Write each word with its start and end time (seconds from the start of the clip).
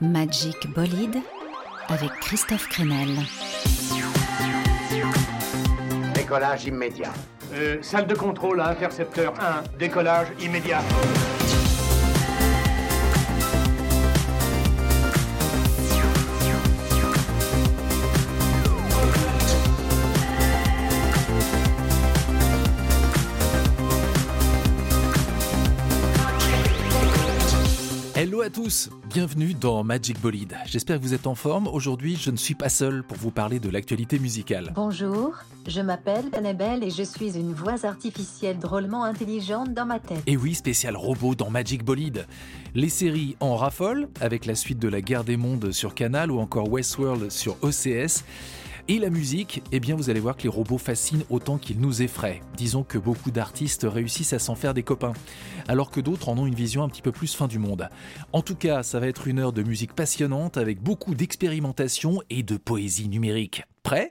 Magic 0.00 0.72
Bolide 0.74 1.18
avec 1.88 2.10
Christophe 2.20 2.68
Crenel. 2.68 3.08
Décollage 6.14 6.66
immédiat. 6.66 7.12
Euh, 7.54 7.78
salle 7.82 8.06
de 8.06 8.14
contrôle 8.14 8.60
à 8.60 8.68
intercepteur 8.68 9.34
1, 9.40 9.78
décollage 9.78 10.28
immédiat. 10.40 10.82
Hello 28.14 28.42
à 28.42 28.50
tous, 28.50 28.90
bienvenue 29.08 29.54
dans 29.54 29.82
Magic 29.84 30.20
Bolide. 30.20 30.56
J'espère 30.66 30.98
que 30.98 31.02
vous 31.02 31.14
êtes 31.14 31.26
en 31.26 31.34
forme. 31.34 31.66
Aujourd'hui, 31.66 32.16
je 32.16 32.30
ne 32.30 32.36
suis 32.36 32.54
pas 32.54 32.68
seul 32.68 33.02
pour 33.02 33.16
vous 33.16 33.30
parler 33.30 33.58
de 33.58 33.70
l'actualité 33.70 34.18
musicale. 34.18 34.72
Bonjour, 34.74 35.34
je 35.66 35.80
m'appelle 35.80 36.26
Annabelle 36.36 36.84
et 36.84 36.90
je 36.90 37.02
suis 37.02 37.38
une 37.38 37.54
voix 37.54 37.86
artificielle 37.86 38.58
drôlement 38.58 39.04
intelligente 39.04 39.72
dans 39.72 39.86
ma 39.86 39.98
tête. 39.98 40.22
Et 40.26 40.36
oui, 40.36 40.54
spécial 40.54 40.94
robot 40.94 41.34
dans 41.34 41.48
Magic 41.48 41.84
Bolide. 41.84 42.26
Les 42.74 42.90
séries 42.90 43.36
en 43.40 43.56
raffolent, 43.56 44.08
avec 44.20 44.44
la 44.44 44.54
suite 44.54 44.78
de 44.78 44.88
la 44.88 45.00
guerre 45.00 45.24
des 45.24 45.38
mondes 45.38 45.72
sur 45.72 45.94
Canal 45.94 46.30
ou 46.30 46.38
encore 46.38 46.70
Westworld 46.70 47.30
sur 47.30 47.56
OCS. 47.62 48.24
Et 48.90 48.98
la 48.98 49.10
musique, 49.10 49.62
eh 49.70 49.80
bien 49.80 49.96
vous 49.96 50.08
allez 50.08 50.18
voir 50.18 50.34
que 50.34 50.44
les 50.44 50.48
robots 50.48 50.78
fascinent 50.78 51.24
autant 51.28 51.58
qu'ils 51.58 51.78
nous 51.78 52.00
effraient. 52.00 52.40
Disons 52.56 52.84
que 52.84 52.96
beaucoup 52.96 53.30
d'artistes 53.30 53.86
réussissent 53.86 54.32
à 54.32 54.38
s'en 54.38 54.54
faire 54.54 54.72
des 54.72 54.82
copains, 54.82 55.12
alors 55.68 55.90
que 55.90 56.00
d'autres 56.00 56.30
en 56.30 56.38
ont 56.38 56.46
une 56.46 56.54
vision 56.54 56.82
un 56.82 56.88
petit 56.88 57.02
peu 57.02 57.12
plus 57.12 57.34
fin 57.34 57.48
du 57.48 57.58
monde. 57.58 57.90
En 58.32 58.40
tout 58.40 58.56
cas, 58.56 58.82
ça 58.82 58.98
va 58.98 59.06
être 59.06 59.28
une 59.28 59.40
heure 59.40 59.52
de 59.52 59.62
musique 59.62 59.92
passionnante 59.92 60.56
avec 60.56 60.82
beaucoup 60.82 61.14
d'expérimentation 61.14 62.22
et 62.30 62.42
de 62.42 62.56
poésie 62.56 63.08
numérique. 63.08 63.62
Prêt? 63.82 64.10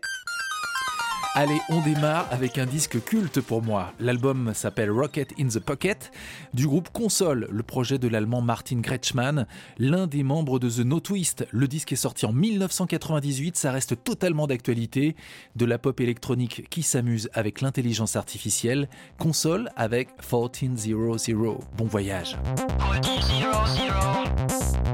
Allez, 1.40 1.62
on 1.70 1.82
démarre 1.82 2.28
avec 2.32 2.58
un 2.58 2.66
disque 2.66 3.00
culte 3.04 3.42
pour 3.42 3.62
moi. 3.62 3.94
L'album 4.00 4.56
s'appelle 4.56 4.90
Rocket 4.90 5.36
in 5.40 5.50
the 5.50 5.60
Pocket 5.60 6.12
du 6.56 6.66
groupe 6.66 6.90
Console, 6.90 7.48
le 7.52 7.62
projet 7.62 8.00
de 8.00 8.08
l'allemand 8.08 8.42
Martin 8.42 8.82
Kretschmann, 8.82 9.46
l'un 9.78 10.08
des 10.08 10.24
membres 10.24 10.58
de 10.58 10.68
The 10.68 10.80
No 10.80 11.00
Twist. 11.00 11.46
Le 11.52 11.68
disque 11.68 11.92
est 11.92 11.96
sorti 11.96 12.26
en 12.26 12.34
1998, 12.34 13.56
ça 13.56 13.72
reste 13.72 14.04
totalement 14.04 14.48
d'actualité. 14.48 15.16
De 15.56 15.66
la 15.66 15.78
pop 15.78 16.02
électronique 16.02 16.68
qui 16.72 16.82
s'amuse 16.82 17.30
avec 17.34 17.62
l'intelligence 17.62 18.16
artificielle. 18.16 18.90
Console 19.20 19.70
avec 19.76 20.10
1400. 20.28 21.60
Bon 21.78 21.86
voyage. 21.86 22.36
1400. 23.04 24.87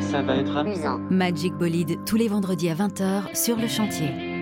Ça 0.00 0.22
va 0.22 0.36
être 0.36 0.56
amusant. 0.56 0.98
Magic 1.10 1.54
Bolide 1.54 1.98
tous 2.04 2.16
les 2.16 2.28
vendredis 2.28 2.68
à 2.68 2.74
20h 2.74 3.34
sur 3.34 3.56
le 3.56 3.68
chantier. 3.68 4.33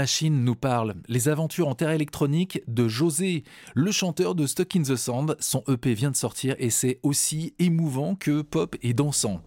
Machine 0.00 0.44
nous 0.44 0.54
parle. 0.54 0.94
Les 1.08 1.28
aventures 1.28 1.68
en 1.68 1.74
terre 1.74 1.90
électronique 1.90 2.62
de 2.66 2.88
José, 2.88 3.44
le 3.74 3.92
chanteur 3.92 4.34
de 4.34 4.46
Stuck 4.46 4.76
in 4.76 4.82
the 4.82 4.96
Sand. 4.96 5.36
Son 5.40 5.62
EP 5.68 5.92
vient 5.92 6.10
de 6.10 6.16
sortir 6.16 6.54
et 6.58 6.70
c'est 6.70 6.98
aussi 7.02 7.52
émouvant 7.58 8.14
que 8.14 8.42
pop 8.42 8.76
et 8.82 8.94
dansant. 8.94 9.42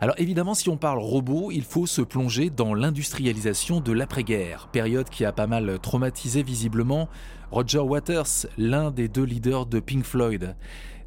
Alors 0.00 0.14
évidemment, 0.18 0.54
si 0.54 0.68
on 0.68 0.76
parle 0.76 1.00
robot, 1.00 1.50
il 1.50 1.64
faut 1.64 1.86
se 1.86 2.02
plonger 2.02 2.50
dans 2.50 2.72
l'industrialisation 2.72 3.80
de 3.80 3.90
l'après-guerre, 3.90 4.68
période 4.72 5.08
qui 5.08 5.24
a 5.24 5.32
pas 5.32 5.48
mal 5.48 5.78
traumatisé 5.80 6.44
visiblement 6.44 7.08
Roger 7.50 7.80
Waters, 7.80 8.46
l'un 8.58 8.90
des 8.90 9.08
deux 9.08 9.24
leaders 9.24 9.66
de 9.66 9.80
Pink 9.80 10.04
Floyd. 10.04 10.54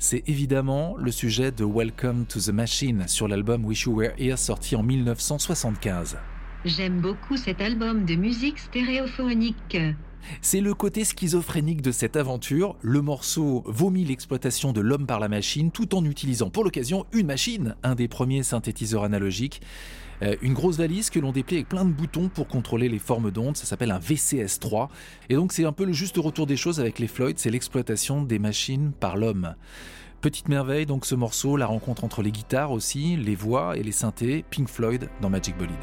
C'est 0.01 0.23
évidemment 0.27 0.95
le 0.97 1.11
sujet 1.11 1.51
de 1.51 1.65
Welcome 1.65 2.25
to 2.25 2.39
the 2.39 2.53
Machine 2.53 3.05
sur 3.09 3.27
l'album 3.27 3.65
Wish 3.65 3.83
You 3.83 3.99
Were 3.99 4.13
Here 4.17 4.37
sorti 4.37 4.77
en 4.77 4.81
1975. 4.81 6.17
J'aime 6.63 7.01
beaucoup 7.01 7.35
cet 7.35 7.59
album 7.59 8.05
de 8.05 8.15
musique 8.15 8.59
stéréophonique. 8.59 9.77
C'est 10.41 10.61
le 10.61 10.73
côté 10.73 11.03
schizophrénique 11.03 11.81
de 11.81 11.91
cette 11.91 12.15
aventure. 12.15 12.77
Le 12.81 13.01
morceau 13.01 13.61
vomit 13.65 14.05
l'exploitation 14.05 14.71
de 14.71 14.79
l'homme 14.79 15.05
par 15.05 15.19
la 15.19 15.27
machine 15.27 15.69
tout 15.69 15.93
en 15.93 16.05
utilisant 16.05 16.49
pour 16.49 16.63
l'occasion 16.63 17.05
une 17.11 17.27
machine, 17.27 17.75
un 17.83 17.95
des 17.95 18.07
premiers 18.07 18.43
synthétiseurs 18.43 19.03
analogiques. 19.03 19.61
Euh, 20.21 20.35
une 20.41 20.53
grosse 20.53 20.77
valise 20.77 21.09
que 21.09 21.19
l'on 21.19 21.31
déplie 21.31 21.57
avec 21.57 21.69
plein 21.69 21.85
de 21.85 21.91
boutons 21.91 22.29
pour 22.29 22.47
contrôler 22.47 22.89
les 22.89 22.99
formes 22.99 23.31
d'ondes. 23.31 23.57
Ça 23.57 23.65
s'appelle 23.65 23.91
un 23.91 23.99
VCS3. 23.99 24.89
Et 25.29 25.35
donc 25.35 25.53
c'est 25.53 25.65
un 25.65 25.71
peu 25.71 25.85
le 25.85 25.93
juste 25.93 26.17
retour 26.17 26.47
des 26.47 26.57
choses 26.57 26.79
avec 26.79 26.99
les 26.99 27.07
Floyd, 27.07 27.37
c'est 27.39 27.49
l'exploitation 27.49 28.23
des 28.23 28.39
machines 28.39 28.91
par 28.99 29.17
l'homme. 29.17 29.55
Petite 30.21 30.49
merveille, 30.49 30.85
donc 30.85 31.05
ce 31.05 31.15
morceau, 31.15 31.55
la 31.55 31.65
rencontre 31.65 32.03
entre 32.03 32.21
les 32.21 32.31
guitares 32.31 32.71
aussi, 32.71 33.15
les 33.15 33.35
voix 33.35 33.77
et 33.77 33.83
les 33.83 33.93
synthés, 33.93 34.43
Pink 34.49 34.67
Floyd 34.67 35.09
dans 35.21 35.29
Magic 35.29 35.57
Bolide. 35.57 35.75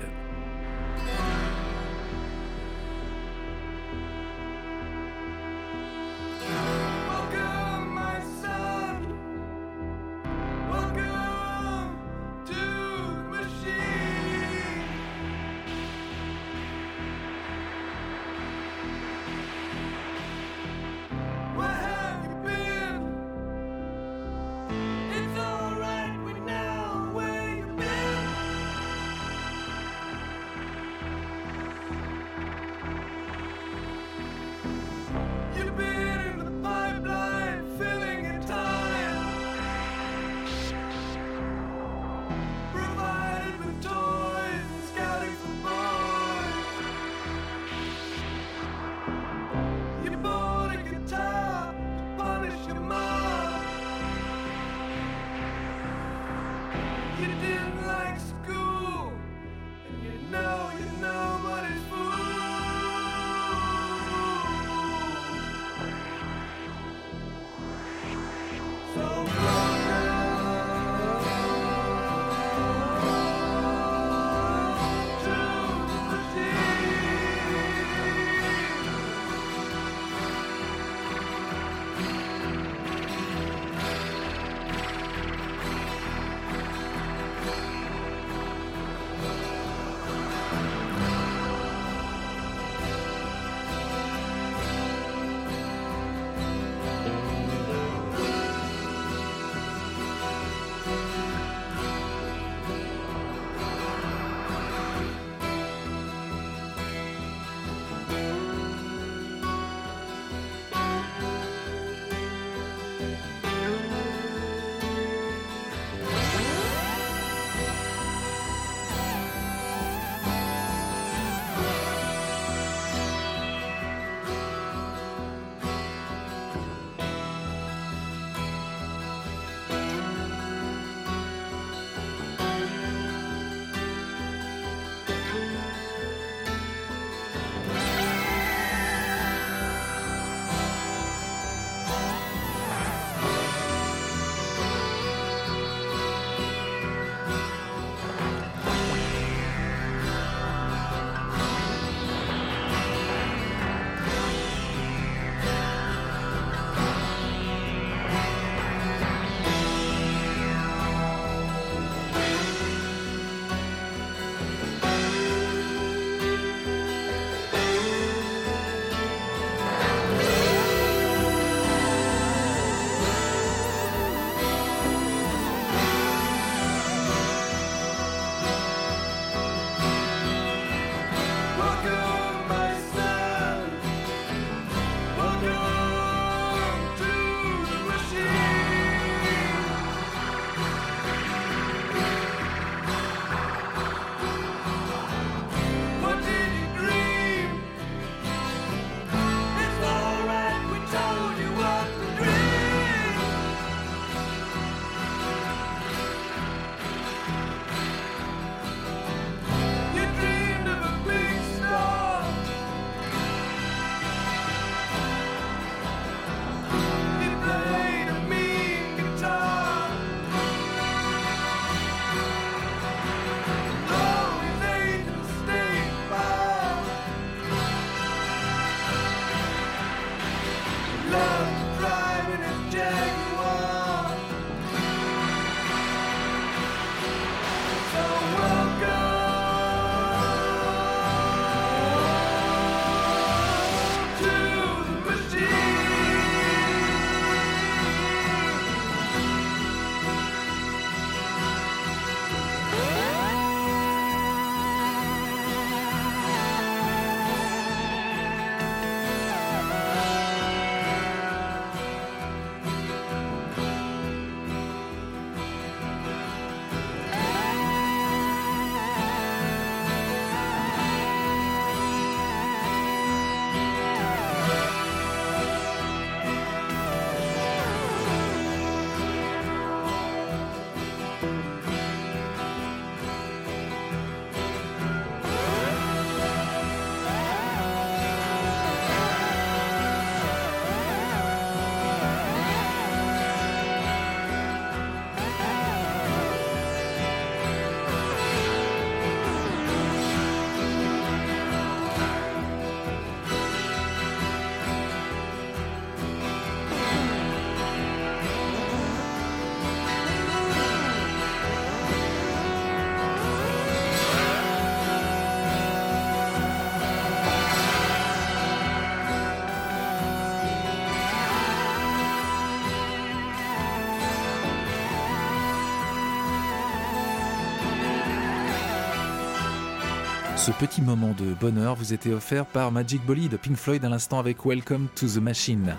Ce 330.47 330.53
petit 330.53 330.81
moment 330.81 331.13
de 331.19 331.35
bonheur 331.35 331.75
vous 331.75 331.93
était 331.93 332.13
offert 332.13 332.47
par 332.47 332.71
Magic 332.71 333.05
Bolide, 333.05 333.37
Pink 333.37 333.57
Floyd 333.57 333.85
à 333.85 333.89
l'instant 333.89 334.21
avec 334.21 334.47
Welcome 334.47 334.87
to 334.95 335.09
the 335.09 335.17
Machine. 335.17 335.75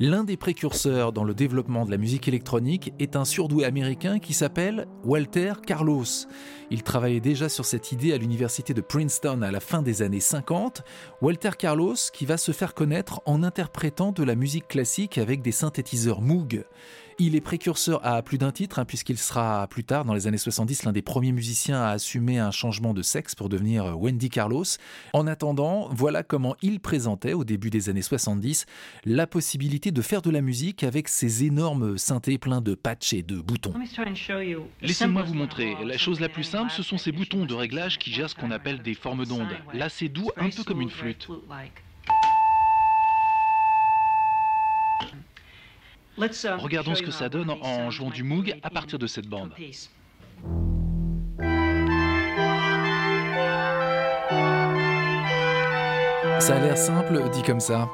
L'un 0.00 0.24
des 0.24 0.36
précurseurs 0.36 1.12
dans 1.12 1.22
le 1.22 1.34
développement 1.34 1.84
de 1.84 1.92
la 1.92 1.96
musique 1.96 2.26
électronique 2.26 2.92
est 2.98 3.14
un 3.14 3.24
surdoué 3.24 3.64
américain 3.64 4.18
qui 4.18 4.34
s'appelle 4.34 4.88
Walter 5.04 5.52
Carlos. 5.64 6.04
Il 6.72 6.82
travaillait 6.82 7.20
déjà 7.20 7.48
sur 7.48 7.64
cette 7.64 7.92
idée 7.92 8.12
à 8.12 8.18
l'université 8.18 8.74
de 8.74 8.80
Princeton 8.80 9.42
à 9.42 9.52
la 9.52 9.60
fin 9.60 9.82
des 9.82 10.02
années 10.02 10.18
50. 10.18 10.82
Walter 11.22 11.50
Carlos 11.56 11.94
qui 12.12 12.26
va 12.26 12.38
se 12.38 12.50
faire 12.50 12.74
connaître 12.74 13.22
en 13.24 13.44
interprétant 13.44 14.10
de 14.10 14.24
la 14.24 14.34
musique 14.34 14.66
classique 14.66 15.16
avec 15.16 15.42
des 15.42 15.52
synthétiseurs 15.52 16.22
Moog. 16.22 16.64
Il 17.20 17.36
est 17.36 17.40
précurseur 17.40 18.04
à 18.04 18.22
plus 18.22 18.38
d'un 18.38 18.50
titre, 18.50 18.80
hein, 18.80 18.84
puisqu'il 18.84 19.18
sera 19.18 19.68
plus 19.68 19.84
tard, 19.84 20.04
dans 20.04 20.14
les 20.14 20.26
années 20.26 20.36
70, 20.36 20.84
l'un 20.84 20.92
des 20.92 21.02
premiers 21.02 21.30
musiciens 21.30 21.80
à 21.80 21.90
assumer 21.90 22.38
un 22.38 22.50
changement 22.50 22.92
de 22.92 23.02
sexe 23.02 23.36
pour 23.36 23.48
devenir 23.48 23.96
Wendy 23.96 24.30
Carlos. 24.30 24.64
En 25.12 25.28
attendant, 25.28 25.88
voilà 25.92 26.24
comment 26.24 26.56
il 26.60 26.80
présentait, 26.80 27.32
au 27.32 27.44
début 27.44 27.70
des 27.70 27.88
années 27.88 28.02
70, 28.02 28.66
la 29.04 29.28
possibilité 29.28 29.92
de 29.92 30.02
faire 30.02 30.22
de 30.22 30.30
la 30.30 30.40
musique 30.40 30.82
avec 30.82 31.06
ces 31.08 31.44
énormes 31.44 31.98
synthés 31.98 32.38
pleins 32.38 32.60
de 32.60 32.74
patchs 32.74 33.12
et 33.12 33.22
de 33.22 33.40
boutons. 33.40 33.74
Laissez-moi 34.82 35.22
vous 35.22 35.34
montrer. 35.34 35.76
La 35.84 35.96
chose 35.96 36.18
la 36.18 36.28
plus 36.28 36.44
simple, 36.44 36.72
ce 36.72 36.82
sont 36.82 36.98
ces 36.98 37.12
boutons 37.12 37.46
de 37.46 37.54
réglage 37.54 37.98
qui 37.98 38.12
gèrent 38.12 38.30
ce 38.30 38.34
qu'on 38.34 38.50
appelle 38.50 38.82
des 38.82 38.94
formes 38.94 39.24
d'ondes. 39.24 39.56
Là, 39.72 39.88
c'est 39.88 40.08
doux, 40.08 40.30
un 40.36 40.50
peu 40.50 40.64
comme 40.64 40.80
une 40.80 40.90
flûte. 40.90 41.28
Regardons 46.16 46.94
ce 46.94 47.02
que 47.02 47.10
ça 47.10 47.28
donne 47.28 47.50
en 47.50 47.90
jouant 47.90 48.10
du 48.10 48.22
Moog 48.22 48.54
à 48.62 48.70
partir 48.70 48.98
de 48.98 49.06
cette 49.06 49.26
bande. 49.26 49.52
Ça 56.40 56.56
a 56.56 56.60
l'air 56.60 56.76
simple 56.76 57.30
dit 57.32 57.42
comme 57.42 57.60
ça. 57.60 57.88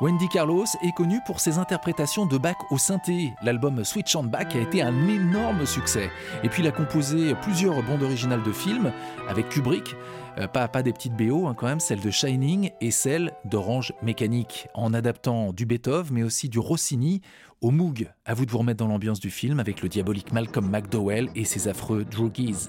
Wendy 0.00 0.28
Carlos 0.28 0.64
est 0.82 0.92
connue 0.92 1.20
pour 1.24 1.38
ses 1.38 1.58
interprétations 1.58 2.26
de 2.26 2.36
Bach 2.36 2.56
au 2.70 2.78
synthé. 2.78 3.32
L'album 3.42 3.84
Switch 3.84 4.16
on 4.16 4.24
Bach 4.24 4.48
a 4.54 4.58
été 4.58 4.82
un 4.82 5.08
énorme 5.08 5.64
succès. 5.66 6.10
Et 6.42 6.48
puis 6.48 6.62
il 6.62 6.68
a 6.68 6.72
composé 6.72 7.34
plusieurs 7.42 7.80
bandes 7.82 8.02
originales 8.02 8.42
de 8.42 8.52
films 8.52 8.92
avec 9.28 9.48
Kubrick, 9.48 9.94
euh, 10.38 10.46
pas, 10.46 10.68
pas 10.68 10.82
des 10.82 10.92
petites 10.92 11.16
BO 11.16 11.46
hein, 11.46 11.54
quand 11.56 11.66
même, 11.66 11.80
celle 11.80 12.00
de 12.00 12.10
Shining 12.10 12.70
et 12.80 12.90
celle 12.90 13.32
d'Orange 13.44 13.92
Mécanique, 14.02 14.68
en 14.74 14.92
adaptant 14.94 15.52
du 15.52 15.66
Beethoven 15.66 16.12
mais 16.12 16.22
aussi 16.22 16.48
du 16.48 16.58
Rossini 16.58 17.20
au 17.60 17.70
Moog. 17.70 18.10
À 18.24 18.34
vous 18.34 18.44
de 18.46 18.50
vous 18.50 18.58
remettre 18.58 18.78
dans 18.78 18.88
l'ambiance 18.88 19.20
du 19.20 19.30
film 19.30 19.60
avec 19.60 19.82
le 19.82 19.88
diabolique 19.88 20.32
Malcolm 20.32 20.68
McDowell 20.68 21.28
et 21.34 21.44
ses 21.44 21.68
affreux 21.68 22.04
droogies. 22.04 22.68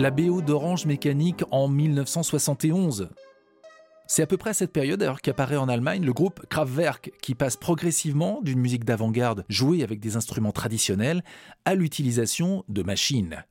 La 0.00 0.10
BO 0.10 0.40
d'Orange 0.40 0.86
Mécanique 0.86 1.42
en 1.50 1.68
1971. 1.68 3.10
C'est 4.06 4.22
à 4.22 4.26
peu 4.26 4.38
près 4.38 4.50
à 4.50 4.54
cette 4.54 4.72
période 4.72 5.06
qu'apparaît 5.22 5.58
en 5.58 5.68
Allemagne 5.68 6.02
le 6.06 6.14
groupe 6.14 6.46
Kraftwerk 6.48 7.12
qui 7.20 7.34
passe 7.34 7.56
progressivement 7.56 8.40
d'une 8.40 8.60
musique 8.60 8.86
d'avant-garde 8.86 9.44
jouée 9.50 9.82
avec 9.82 10.00
des 10.00 10.16
instruments 10.16 10.52
traditionnels 10.52 11.22
à 11.66 11.74
l'utilisation 11.74 12.64
de 12.68 12.82
machines. 12.82 13.44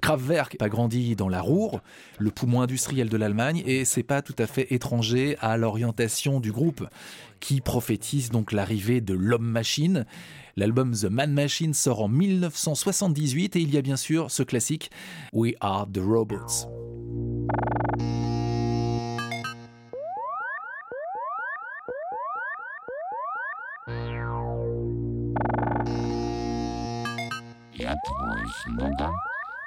Kraftwerk 0.00 0.56
a 0.58 0.68
grandi 0.68 1.14
dans 1.14 1.28
la 1.28 1.40
Ruhr, 1.40 1.80
le 2.18 2.30
poumon 2.30 2.60
industriel 2.60 3.08
de 3.08 3.16
l'Allemagne, 3.16 3.62
et 3.66 3.84
c'est 3.84 4.02
pas 4.02 4.20
tout 4.20 4.34
à 4.38 4.46
fait 4.46 4.72
étranger 4.72 5.36
à 5.40 5.56
l'orientation 5.56 6.40
du 6.40 6.50
groupe, 6.50 6.86
qui 7.41 7.61
prophétise 7.61 8.29
donc 8.29 8.51
l'arrivée 8.51 9.01
de 9.01 9.13
l'homme-machine. 9.13 10.05
L'album 10.55 10.95
The 10.95 11.05
Man 11.05 11.33
Machine 11.33 11.73
sort 11.73 12.01
en 12.01 12.07
1978 12.07 13.55
et 13.55 13.61
il 13.61 13.73
y 13.73 13.77
a 13.77 13.81
bien 13.81 13.97
sûr 13.97 14.31
ce 14.31 14.43
classique 14.43 14.91
We 15.33 15.53
Are 15.61 15.87
the 15.91 15.99
Robots. 15.99 16.67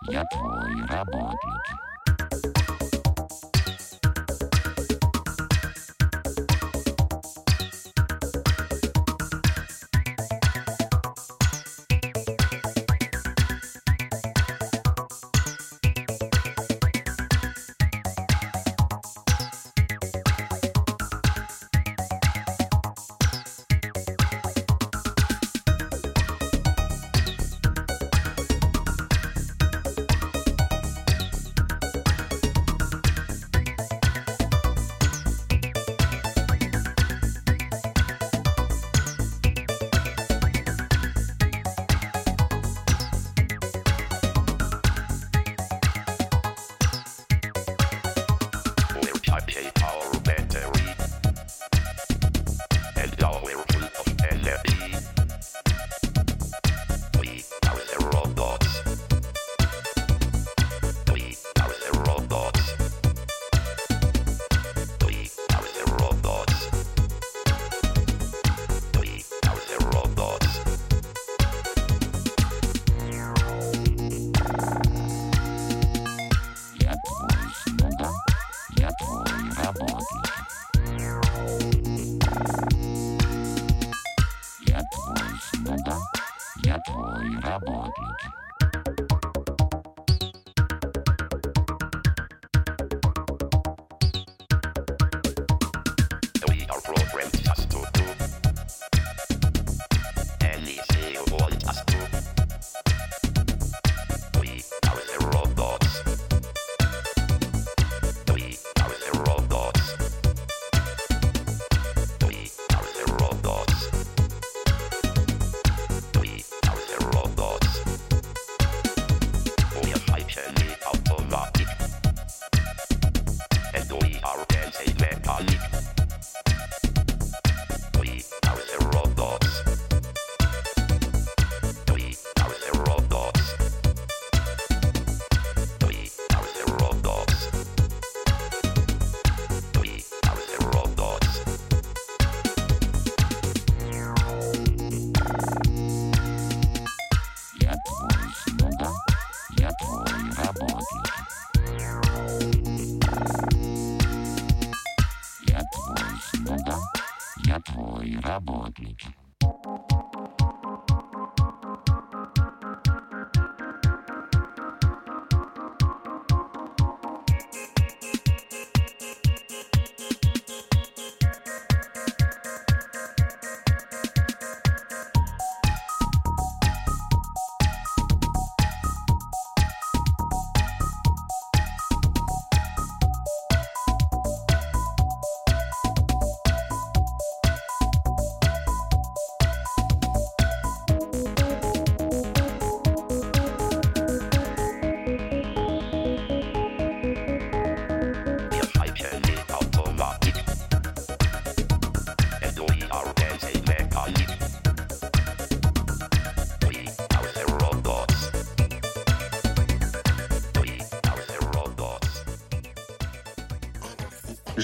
Я 0.09 0.25
твой 0.25 0.83
работник. 0.88 1.93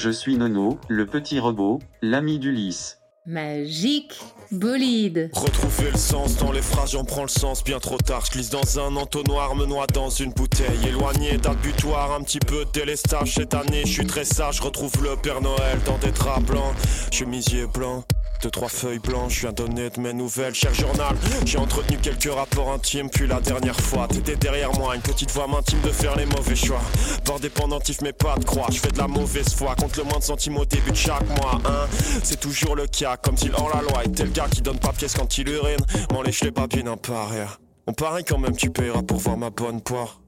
Je 0.04 0.10
suis 0.10 0.36
Nono, 0.36 0.80
le 0.88 1.06
petit 1.06 1.40
robot, 1.40 1.78
l'ami 2.02 2.40
d'Ulysse. 2.40 2.98
Magique 3.28 4.20
bolide. 4.52 5.30
Retrouver 5.32 5.92
le 5.92 5.98
sens 6.00 6.38
dans 6.38 6.52
les 6.52 6.64
phrases, 6.64 6.94
j'en 6.94 7.04
prends 7.04 7.22
le 7.22 7.28
sens 7.28 7.64
bien 7.64 7.78
trop 7.78 8.00
tard. 8.00 8.26
Je 8.26 8.32
glisse 8.32 8.50
dans 8.50 8.80
un 8.80 8.96
entonnoir, 8.96 9.54
me 9.54 9.68
noie 9.68 9.86
dans 9.86 10.10
une 10.10 10.32
bouteille. 10.32 10.88
Éloigné 10.88 11.38
d'un 11.38 11.54
butoir, 11.54 12.14
un 12.14 12.24
petit 12.24 12.40
peu 12.40 12.66
de 12.66 12.72
délestage. 12.72 13.36
Cette 13.36 13.54
année, 13.54 13.84
je 13.86 13.92
suis 13.92 14.08
très 14.08 14.24
sage, 14.26 14.56
je 14.56 14.64
retrouve 14.64 14.92
le 15.04 15.16
Père 15.18 15.40
Noël 15.40 15.78
dans 15.86 16.00
des 16.00 16.12
draps 16.12 16.48
blancs. 16.48 16.74
Chemisier 17.12 17.68
blanc. 17.68 18.04
Deux, 18.42 18.50
trois 18.50 18.70
feuilles 18.70 18.98
blanches, 18.98 19.36
je 19.36 19.42
viens 19.42 19.52
donner 19.52 19.92
de 19.92 20.00
mes 20.00 20.14
nouvelles, 20.14 20.56
cher 20.56 20.74
journal. 20.74 21.16
J'ai 21.46 21.60
entretenu 21.60 21.98
quelques 21.98 22.34
rapports 22.34 22.72
intimes, 22.72 23.08
puis 23.08 23.28
la 23.28 23.40
dernière 23.40 23.80
fois, 23.80 24.08
t'étais 24.08 24.36
derrière 24.36 24.72
moi, 24.74 24.96
une 24.96 25.02
petite 25.02 25.32
voix 25.32 25.46
m'intime 25.46 25.80
de 25.82 25.90
faire 25.90 26.16
les 26.16 26.26
mauvais 26.26 26.56
choix. 26.56 26.82
Bord 27.24 27.40
dépendantif, 27.40 28.02
mais 28.02 28.14
pas 28.14 28.36
de 28.38 28.46
croix, 28.46 28.66
je 28.72 28.80
fais 28.80 28.90
de 28.90 28.98
la 28.98 29.08
mauvaise 29.08 29.54
foi, 29.54 29.76
contre 29.76 30.00
le 30.00 30.06
moins 30.06 30.18
de 30.18 30.24
sentiments 30.24 30.62
au 30.62 30.66
début 30.66 30.90
de 30.90 30.96
chaque 30.96 31.28
mois, 31.28 31.60
hein. 31.66 31.88
C'est 32.24 32.40
toujours 32.40 32.76
le 32.76 32.88
cas, 32.88 33.16
comme 33.18 33.38
s'il 33.38 33.54
hors 33.54 33.70
la 33.76 33.84
loi, 33.84 34.06
était 34.06 34.24
le 34.24 34.32
gars 34.32 34.48
qui 34.50 34.62
donne 34.62 34.80
pas 34.80 34.92
pièce 34.92 35.14
quand 35.14 35.38
il 35.38 35.48
urine. 35.50 35.86
M'en 36.12 36.24
lèche 36.24 36.44
les 36.44 36.52
babines 36.52 36.88
un 36.88 36.98
pareil. 36.98 37.46
On 37.86 37.94
parie 37.94 38.24
quand 38.24 38.40
même, 38.40 38.56
tu 38.56 38.72
payeras 38.72 39.04
pour 39.04 39.18
voir 39.18 39.38
ma 39.38 39.50
bonne 39.52 39.82
poire. 39.82 40.21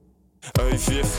Œil 0.60 0.76
vif, 0.76 1.18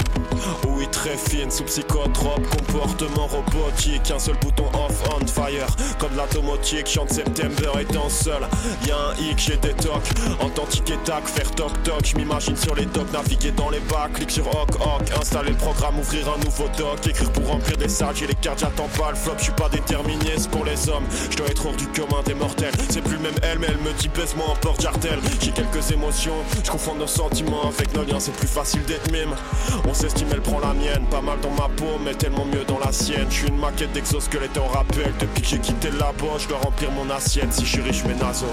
oui 0.69 0.87
très 0.93 1.17
fine, 1.17 1.51
sous 1.51 1.65
psychotrope, 1.65 2.47
comportement 2.59 3.27
robotique, 3.27 4.11
un 4.11 4.19
seul 4.19 4.37
bouton 4.37 4.67
off 4.75 5.03
on 5.17 5.27
fire, 5.27 5.67
comme 5.99 6.15
la 6.15 6.27
domotique, 6.27 6.87
chante 6.87 7.11
September 7.11 7.71
étant 7.81 8.11
seul, 8.11 8.43
y'a 8.87 8.97
un 8.97 9.15
hic, 9.17 9.39
j'ai 9.39 9.57
des 9.57 9.73
tocs, 9.73 10.11
en 10.41 10.67
tic 10.67 10.91
et 10.91 10.99
tac, 11.05 11.27
faire 11.27 11.51
toc 11.53 11.73
toc, 11.85 12.05
j'm'imagine 12.05 12.57
sur 12.57 12.75
les 12.75 12.85
docks, 12.85 13.11
naviguer 13.15 13.53
dans 13.53 13.71
les 13.71 13.81
bacs, 13.81 14.13
clic 14.13 14.31
sur 14.31 14.47
hoc 14.47 14.69
hoc, 14.75 15.11
installer 15.19 15.53
le 15.53 15.57
programme, 15.57 15.99
ouvrir 15.99 16.29
un 16.29 16.45
nouveau 16.45 16.69
doc, 16.77 17.07
écrire 17.07 17.33
pour 17.33 17.47
remplir 17.47 17.79
des 17.79 17.89
salles, 17.89 18.15
j'ai 18.15 18.27
les 18.27 18.35
cartes, 18.35 18.59
j'attends 18.59 18.89
pas 18.99 19.11
le 19.11 19.17
flop, 19.17 19.37
j'suis 19.39 19.53
pas 19.53 19.71
déterminé, 19.71 20.33
c'est 20.37 20.51
pour 20.51 20.67
les 20.67 20.89
hommes, 20.91 21.05
j'dois 21.31 21.47
être 21.47 21.65
hors 21.65 21.77
du 21.77 21.87
commun 21.89 22.23
des 22.27 22.35
mortels, 22.35 22.75
c'est 22.91 23.03
plus 23.03 23.19
même 23.19 23.35
elle, 23.43 23.59
mais 23.59 23.69
elle 23.71 23.79
me 23.79 23.93
dit 23.99 24.09
baisse-moi 24.09 24.45
en 24.51 24.57
porte 24.57 24.83
jartel, 24.83 25.19
j'ai 25.41 25.51
quelques 25.51 25.91
émotions, 25.93 26.37
j'confonds 26.63 26.97
nos 26.97 27.07
sentiments 27.07 27.69
avec 27.69 27.95
nos 27.95 28.05
liens, 28.05 28.21
c'est 28.21 28.37
plus 28.37 28.49
facile 28.49 28.85
d'être 28.85 29.11
on 29.89 29.95
s'estime, 29.95 30.29
elle 30.33 30.41
prend 30.41 30.61
la 30.61 30.75
mienne. 30.75 31.05
Pas 31.11 31.21
mal 31.21 31.39
dans 31.41 31.51
ma 31.51 31.69
peau, 31.69 31.99
mais 32.05 32.15
tellement 32.15 32.45
mieux 32.45 32.65
dans 32.65 32.79
la 32.79 32.93
sienne. 32.93 33.27
Je 33.31 33.35
suis 33.35 33.49
une 33.49 33.59
maquette 33.59 33.93
d'exosquelette 33.93 34.57
en 34.59 34.67
rappel. 34.67 35.13
Depuis 35.19 35.43
que 35.43 35.49
j'ai 35.49 35.59
quitté 35.59 35.91
la 35.91 36.13
boîte, 36.13 36.41
je 36.41 36.49
dois 36.49 36.59
remplir 36.59 36.91
mon 36.91 37.09
assiette. 37.11 37.53
Si 37.53 37.65
je 37.65 37.71
suis 37.71 37.83
riche, 37.83 38.05
mais 38.07 38.15
nazo 38.15 38.47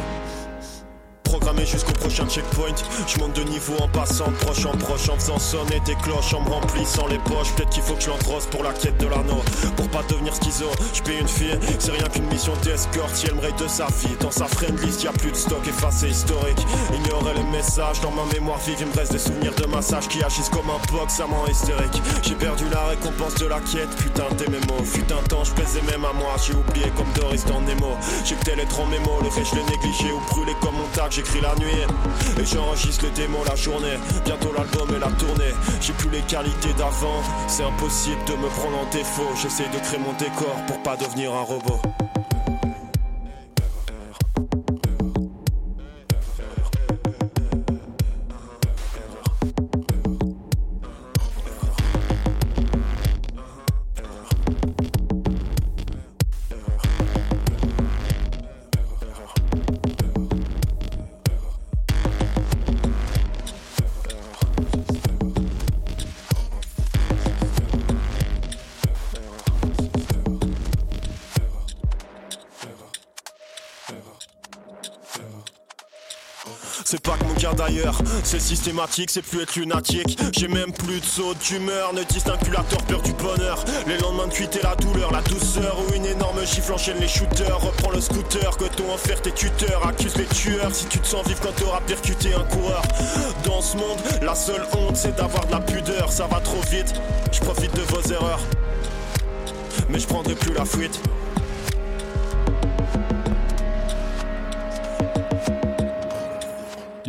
programmé 1.32 1.66
jusqu'au 1.66 1.94
prochain 1.94 2.28
checkpoint. 2.28 2.76
Je 3.08 3.18
monte 3.18 3.34
de 3.34 3.44
niveau 3.44 3.76
en 3.80 3.88
passant 3.88 4.30
proche 4.42 4.66
en 4.66 4.76
proche, 4.76 5.08
en 5.08 5.16
faisant 5.16 5.40
sonner 5.40 5.80
des 5.86 5.96
cloches, 5.96 6.34
en 6.34 6.42
me 6.42 6.50
remplissant 6.50 7.08
les 7.08 7.20
poches. 7.20 7.54
Peut-être 7.56 7.70
qu'il 7.70 7.84
faut 7.84 7.94
que 7.94 8.02
je 8.02 8.10
l'entrosse 8.10 8.48
pour 8.48 8.64
la 8.64 8.74
quête 8.74 8.98
de 8.98 9.08
l'anneau. 9.08 9.42
Pour 9.78 9.88
pas 9.90 10.04
devenir 10.10 10.36
schizo, 10.36 10.70
je 10.94 11.02
paye 11.02 11.20
une 11.20 11.30
fille, 11.30 11.58
c'est 11.80 11.92
rien 11.92 12.08
qu'une 12.12 12.28
mission 12.28 12.52
d'escorte. 12.64 13.16
Si 13.16 13.28
elle 13.28 13.36
me 13.36 13.42
de 13.42 13.68
sa 13.68 13.88
vie, 13.88 14.16
dans 14.20 14.32
sa 14.32 14.46
friend 14.46 14.78
list, 14.82 15.04
y 15.04 15.08
a 15.08 15.14
plus 15.14 15.32
de 15.32 15.38
stock 15.38 15.66
effacé 15.66 16.10
historique. 16.10 16.60
Ignorer 16.94 17.34
les 17.36 17.58
messages 17.58 18.02
dans 18.02 18.12
ma 18.12 18.26
mémoire 18.34 18.60
vive, 18.66 18.78
il 18.82 18.88
me 18.88 18.94
reste 18.94 19.14
des 19.14 19.20
souvenirs 19.20 19.56
de 19.56 19.66
massage 19.68 20.10
qui 20.10 20.22
agissent 20.24 20.50
comme 20.50 20.70
un 20.70 20.82
box 20.92 21.20
amant 21.22 21.48
hystérique. 21.48 22.02
J'ai 22.24 22.36
perdu 22.36 22.66
la 22.74 22.88
récompense 22.88 23.36
de 23.36 23.46
la 23.48 23.60
quête, 23.62 23.96
putain 23.96 24.28
tes 24.38 24.50
mémos. 24.50 24.84
Fut 24.84 25.12
un 25.14 25.24
temps, 25.30 25.46
je 25.46 25.52
plaisais 25.52 25.82
même 25.84 26.04
à 26.04 26.12
moi, 26.12 26.36
j'ai 26.46 26.54
oublié 26.54 26.92
comme 26.98 27.12
Doris 27.16 27.46
dans 27.46 27.62
Nemo. 27.62 27.96
J'ai 28.26 28.36
que 28.36 28.52
être 28.52 28.80
en 28.80 28.86
mémo, 28.88 29.20
le 29.24 29.30
fait 29.30 29.46
je 29.46 29.56
l'ai 29.56 29.64
négligé 29.64 30.12
ou 30.12 30.20
brûlé 30.32 30.54
comme 30.62 30.76
mon 30.76 30.88
tag, 30.94 31.21
j'écris 31.22 31.42
la 31.42 31.56
nuit 31.56 31.82
Et 32.40 32.46
j'enregistre 32.46 33.06
le 33.06 33.12
démo 33.12 33.40
la 33.48 33.56
journée. 33.56 33.98
Bientôt 34.26 34.52
l'album 34.56 34.96
et 34.96 35.00
la 35.00 35.12
tournée. 35.12 35.54
J'ai 35.80 35.94
plus 35.94 36.10
les 36.10 36.22
qualités 36.22 36.74
d'avant. 36.78 37.22
C'est 37.48 37.64
impossible 37.64 38.24
de 38.26 38.34
me 38.34 38.48
prendre 38.48 38.80
en 38.80 38.90
défaut. 38.92 39.30
J'essaie 39.42 39.70
de 39.70 39.80
créer 39.80 40.00
mon 40.00 40.14
décor 40.14 40.56
pour 40.68 40.82
pas 40.84 40.96
devenir 40.98 41.34
un 41.34 41.44
robot 41.44 41.82
c'est 78.24 78.40
systématique, 78.40 79.10
c'est 79.10 79.22
plus 79.22 79.42
être 79.42 79.56
lunatique. 79.56 80.18
J'ai 80.38 80.48
même 80.48 80.72
plus 80.72 81.00
de 81.00 81.06
saut 81.06 81.34
d'humeur, 81.34 81.94
ne 81.94 82.04
distinculateur, 82.04 82.82
peur 82.84 83.02
du 83.02 83.14
bonheur. 83.14 83.64
Les 83.88 83.98
lendemains 83.98 84.28
de 84.28 84.34
cuite 84.34 84.56
et 84.56 84.64
la 84.64 84.76
douleur, 84.76 85.12
la 85.12 85.22
douceur 85.22 85.78
ou 85.80 85.94
une 85.94 86.06
énorme 86.06 86.46
gifle 86.46 86.74
enchaîne 86.74 86.98
les 87.00 87.08
shooters. 87.08 87.60
Reprends 87.60 87.92
le 87.92 88.02
scooter 88.02 88.58
que 88.58 88.66
t'ont 88.66 88.94
offert 88.94 89.22
tes 89.22 89.32
tuteurs, 89.32 89.86
accuse 89.88 90.16
les 90.18 90.26
tueurs 90.26 90.74
si 90.74 90.86
tu 90.86 91.00
te 91.00 91.08
sens 91.08 91.26
vivre 91.28 91.40
quand 91.42 91.56
t'auras 91.56 91.82
percuté 91.82 92.34
un 92.34 92.44
coureur. 92.44 92.82
Dans 93.44 93.62
ce 93.62 93.78
monde, 93.78 94.00
la 94.22 94.36
seule 94.36 94.66
honte 94.78 94.96
c'est 94.96 95.16
d'avoir 95.16 95.46
de 95.48 95.52
la 95.52 95.60
pudeur, 95.60 96.12
ça 96.12 96.28
va 96.28 96.40
trop 96.40 96.62
vite. 96.70 96.94
Je 97.32 97.40
profite 97.40 97.76
de 97.76 97.82
vos 97.82 98.02
erreurs, 98.12 98.40
mais 99.90 100.00
je 100.00 100.08
prendrai 100.08 100.36
plus 100.36 100.54
la 100.54 100.66
fuite. 100.66 101.00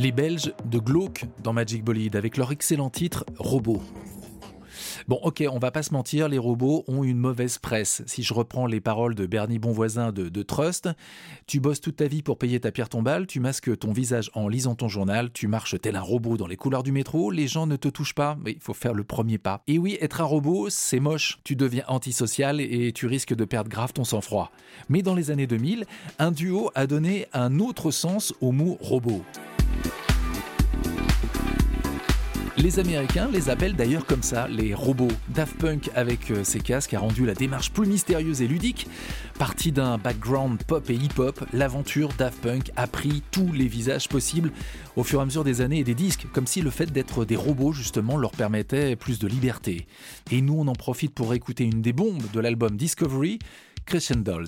Les 0.02 0.10
Belges 0.10 0.52
de 0.64 0.80
Glauque 0.80 1.26
dans 1.44 1.52
Magic 1.52 1.84
Bolide 1.84 2.16
avec 2.16 2.36
leur 2.36 2.50
excellent 2.50 2.90
titre 2.90 3.24
Robot. 3.38 3.80
Bon, 5.06 5.20
ok, 5.22 5.44
on 5.48 5.60
va 5.60 5.70
pas 5.70 5.84
se 5.84 5.92
mentir, 5.92 6.28
les 6.28 6.38
robots 6.38 6.82
ont 6.88 7.04
une 7.04 7.18
mauvaise 7.18 7.58
presse. 7.58 8.02
Si 8.06 8.24
je 8.24 8.34
reprends 8.34 8.66
les 8.66 8.80
paroles 8.80 9.14
de 9.14 9.26
Bernie 9.26 9.60
Bonvoisin 9.60 10.10
de, 10.10 10.28
de 10.28 10.42
Trust, 10.42 10.88
tu 11.46 11.60
bosses 11.60 11.80
toute 11.80 11.96
ta 11.96 12.08
vie 12.08 12.22
pour 12.22 12.36
payer 12.36 12.58
ta 12.58 12.72
pierre 12.72 12.88
tombale, 12.88 13.28
tu 13.28 13.38
masques 13.38 13.78
ton 13.78 13.92
visage 13.92 14.28
en 14.34 14.48
lisant 14.48 14.74
ton 14.74 14.88
journal, 14.88 15.30
tu 15.32 15.46
marches 15.46 15.80
tel 15.80 15.94
un 15.94 16.00
robot 16.00 16.36
dans 16.36 16.48
les 16.48 16.56
couloirs 16.56 16.82
du 16.82 16.90
métro, 16.90 17.30
les 17.30 17.46
gens 17.46 17.68
ne 17.68 17.76
te 17.76 17.86
touchent 17.86 18.14
pas, 18.14 18.36
mais 18.44 18.52
il 18.52 18.60
faut 18.60 18.74
faire 18.74 18.94
le 18.94 19.04
premier 19.04 19.38
pas. 19.38 19.62
Et 19.68 19.78
oui, 19.78 19.98
être 20.00 20.20
un 20.20 20.24
robot, 20.24 20.68
c'est 20.68 21.00
moche. 21.00 21.38
Tu 21.44 21.54
deviens 21.54 21.84
antisocial 21.86 22.60
et 22.60 22.92
tu 22.92 23.06
risques 23.06 23.34
de 23.34 23.44
perdre 23.44 23.70
grave 23.70 23.92
ton 23.92 24.02
sang-froid. 24.02 24.50
Mais 24.88 25.02
dans 25.02 25.14
les 25.14 25.30
années 25.30 25.46
2000, 25.46 25.84
un 26.18 26.32
duo 26.32 26.72
a 26.74 26.88
donné 26.88 27.26
un 27.32 27.60
autre 27.60 27.92
sens 27.92 28.34
au 28.40 28.50
mot 28.50 28.78
robot. 28.80 29.22
Les 32.62 32.78
Américains 32.78 33.28
les 33.32 33.50
appellent 33.50 33.74
d'ailleurs 33.74 34.06
comme 34.06 34.22
ça, 34.22 34.46
les 34.46 34.72
robots. 34.72 35.08
Daft 35.30 35.56
Punk 35.56 35.90
avec 35.96 36.30
euh, 36.30 36.44
ses 36.44 36.60
casques 36.60 36.94
a 36.94 37.00
rendu 37.00 37.26
la 37.26 37.34
démarche 37.34 37.72
plus 37.72 37.88
mystérieuse 37.88 38.40
et 38.40 38.46
ludique. 38.46 38.86
Parti 39.36 39.72
d'un 39.72 39.98
background 39.98 40.62
pop 40.62 40.88
et 40.88 40.94
hip-hop, 40.94 41.44
l'aventure 41.52 42.10
Daft 42.16 42.40
Punk 42.40 42.70
a 42.76 42.86
pris 42.86 43.24
tous 43.32 43.50
les 43.52 43.66
visages 43.66 44.08
possibles 44.08 44.52
au 44.94 45.02
fur 45.02 45.18
et 45.18 45.22
à 45.22 45.24
mesure 45.24 45.42
des 45.42 45.60
années 45.60 45.80
et 45.80 45.84
des 45.84 45.96
disques, 45.96 46.28
comme 46.32 46.46
si 46.46 46.62
le 46.62 46.70
fait 46.70 46.92
d'être 46.92 47.24
des 47.24 47.34
robots 47.34 47.72
justement 47.72 48.16
leur 48.16 48.30
permettait 48.30 48.94
plus 48.94 49.18
de 49.18 49.26
liberté. 49.26 49.88
Et 50.30 50.40
nous 50.40 50.54
on 50.54 50.68
en 50.68 50.74
profite 50.74 51.14
pour 51.14 51.34
écouter 51.34 51.64
une 51.64 51.82
des 51.82 51.92
bombes 51.92 52.30
de 52.32 52.38
l'album 52.38 52.76
Discovery, 52.76 53.40
Christian 53.86 54.20
Dolls. 54.20 54.46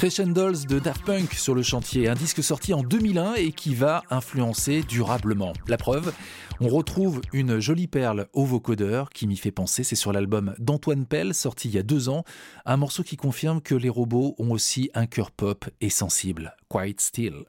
Dolls 0.00 0.64
de 0.68 0.78
Daft 0.78 1.04
Punk 1.04 1.34
sur 1.34 1.56
le 1.56 1.62
chantier, 1.62 2.08
un 2.08 2.14
disque 2.14 2.42
sorti 2.42 2.72
en 2.72 2.84
2001 2.84 3.34
et 3.34 3.50
qui 3.50 3.74
va 3.74 4.04
influencer 4.10 4.82
durablement. 4.82 5.52
La 5.66 5.76
preuve, 5.76 6.12
on 6.60 6.68
retrouve 6.68 7.20
une 7.32 7.58
jolie 7.58 7.88
perle 7.88 8.28
au 8.32 8.44
vocodeur 8.44 9.10
qui 9.10 9.26
m'y 9.26 9.36
fait 9.36 9.50
penser, 9.50 9.82
c'est 9.82 9.96
sur 9.96 10.12
l'album 10.12 10.54
d'Antoine 10.60 11.04
Pell 11.04 11.34
sorti 11.34 11.68
il 11.68 11.74
y 11.74 11.78
a 11.78 11.82
deux 11.82 12.08
ans, 12.08 12.22
un 12.64 12.76
morceau 12.76 13.02
qui 13.02 13.16
confirme 13.16 13.60
que 13.60 13.74
les 13.74 13.88
robots 13.88 14.36
ont 14.38 14.52
aussi 14.52 14.88
un 14.94 15.06
cœur 15.06 15.32
pop 15.32 15.64
et 15.80 15.90
sensible. 15.90 16.54
Quite 16.68 17.00
still. 17.00 17.44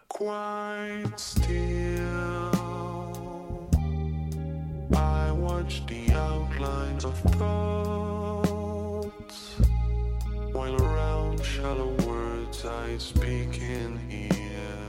Shallow 12.59 12.83
I 12.83 12.97
speak 12.97 13.61
in 13.61 13.97
here. 14.09 14.87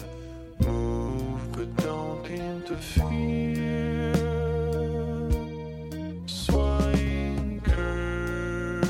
Move, 0.60 1.52
but 1.52 1.76
don't 1.76 2.26
interfere. 2.26 4.14
Swine 6.26 7.60
curves 7.64 8.88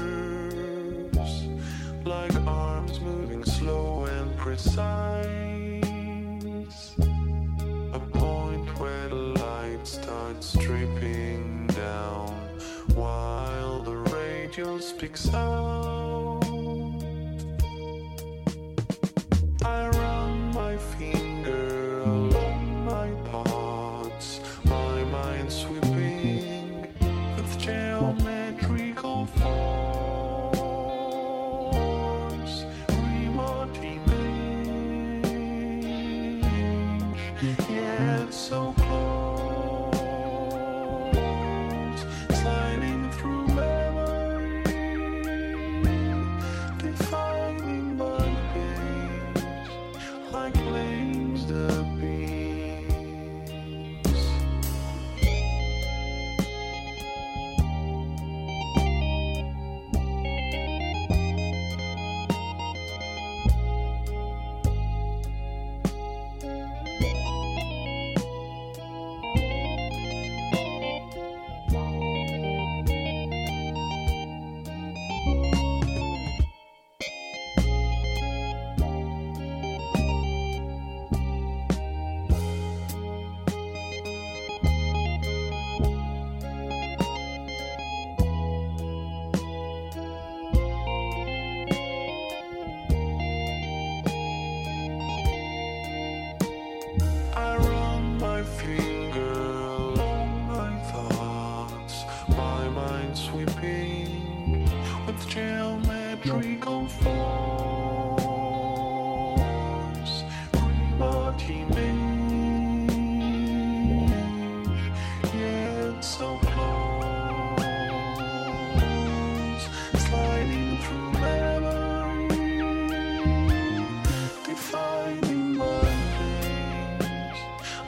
like 2.04 2.34
arms 2.46 3.00
moving 3.00 3.44
slow 3.44 4.04
and 4.04 4.36
precise. 4.36 5.84
A 7.92 8.00
point 8.12 8.68
where 8.78 9.08
the 9.08 9.14
light 9.14 9.86
starts 9.86 10.52
dripping 10.54 11.66
down 11.68 12.34
while 12.94 13.82
the 13.82 13.96
radio 13.96 14.78
speaks 14.78 15.32
out. 15.34 15.99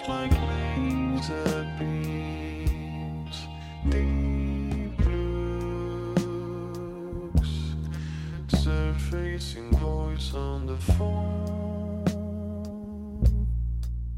like 0.09 0.33
laser 0.33 1.67
beams, 1.79 3.47
deep 3.89 4.97
blues, 4.99 6.17
surfacing 8.49 9.71
voice 9.77 10.35
on 10.35 10.67
the 10.67 10.77
phone. 10.77 12.05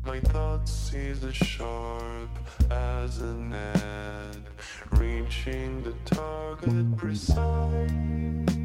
My 0.06 0.20
thoughts 0.20 0.94
is 0.94 1.22
as 1.22 1.34
sharp 1.34 2.30
as 2.70 3.20
a 3.20 3.34
net, 3.34 4.38
reaching 4.92 5.82
the 5.82 5.92
target 6.06 6.96
precise. 6.96 8.63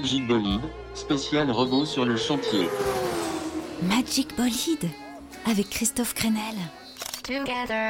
Magic 0.00 0.26
Bolide, 0.26 0.62
spécial 0.94 1.50
robot 1.50 1.84
sur 1.84 2.06
le 2.06 2.16
chantier. 2.16 2.70
Magic 3.82 4.34
Bolide 4.34 4.88
avec 5.44 5.68
Christophe 5.68 6.14
Crenel. 6.14 6.54
Together. 7.22 7.88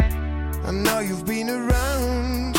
I 0.67 0.73
know 0.73 0.99
you've 0.99 1.25
been 1.25 1.49
around. 1.49 2.57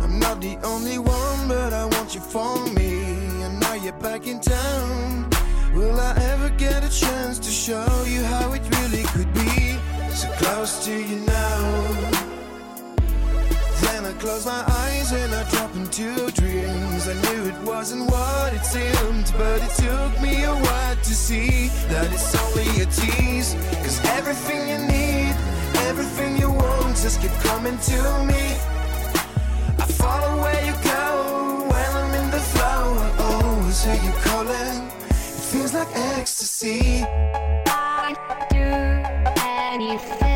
I'm 0.00 0.20
not 0.20 0.40
the 0.40 0.56
only 0.62 0.98
one, 0.98 1.48
but 1.48 1.72
I 1.72 1.86
want 1.86 2.14
you 2.14 2.20
for 2.20 2.64
me. 2.76 3.02
And 3.42 3.58
now 3.58 3.74
you're 3.74 3.92
back 3.94 4.28
in 4.28 4.38
town. 4.38 5.28
Will 5.74 5.98
I 5.98 6.14
ever 6.32 6.50
get 6.50 6.84
a 6.84 6.88
chance 6.88 7.40
to 7.40 7.50
show 7.50 8.04
you 8.06 8.22
how 8.22 8.52
it 8.52 8.62
really 8.78 9.02
could 9.02 9.34
be? 9.34 9.78
So 10.14 10.28
close 10.38 10.84
to 10.84 10.92
you 10.92 11.26
now. 11.26 12.15
I 14.16 14.18
close 14.18 14.46
my 14.46 14.64
eyes 14.66 15.12
and 15.12 15.34
I 15.34 15.44
drop 15.50 15.76
into 15.76 16.30
dreams. 16.32 17.06
I 17.06 17.12
knew 17.24 17.48
it 17.50 17.58
wasn't 17.64 18.10
what 18.10 18.54
it 18.54 18.64
seemed, 18.64 19.30
but 19.36 19.60
it 19.60 19.70
took 19.76 20.22
me 20.22 20.44
a 20.44 20.54
while 20.54 20.96
to 20.96 21.14
see 21.14 21.68
that 21.90 22.10
it's 22.10 22.34
only 22.34 22.80
a 22.80 22.86
tease. 22.86 23.52
Cause 23.84 24.00
everything 24.06 24.68
you 24.70 24.78
need, 24.88 25.36
everything 25.90 26.38
you 26.38 26.50
want, 26.50 26.96
just 26.96 27.20
keep 27.20 27.32
coming 27.44 27.76
to 27.76 28.00
me. 28.24 28.56
I 29.84 29.86
follow 30.00 30.40
where 30.40 30.64
you 30.64 30.72
go 30.82 31.66
when 31.68 31.90
I'm 32.00 32.14
in 32.14 32.30
the 32.30 32.40
flow. 32.40 32.96
Oh, 33.18 33.70
so 33.70 33.92
you 33.92 34.12
calling? 34.24 34.88
It 35.10 35.44
feels 35.50 35.74
like 35.74 35.88
ecstasy. 35.94 37.04
I'd 37.66 38.16
do 38.48 38.64
anything 39.44 40.35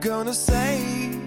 gonna 0.00 0.32
say 0.32 1.18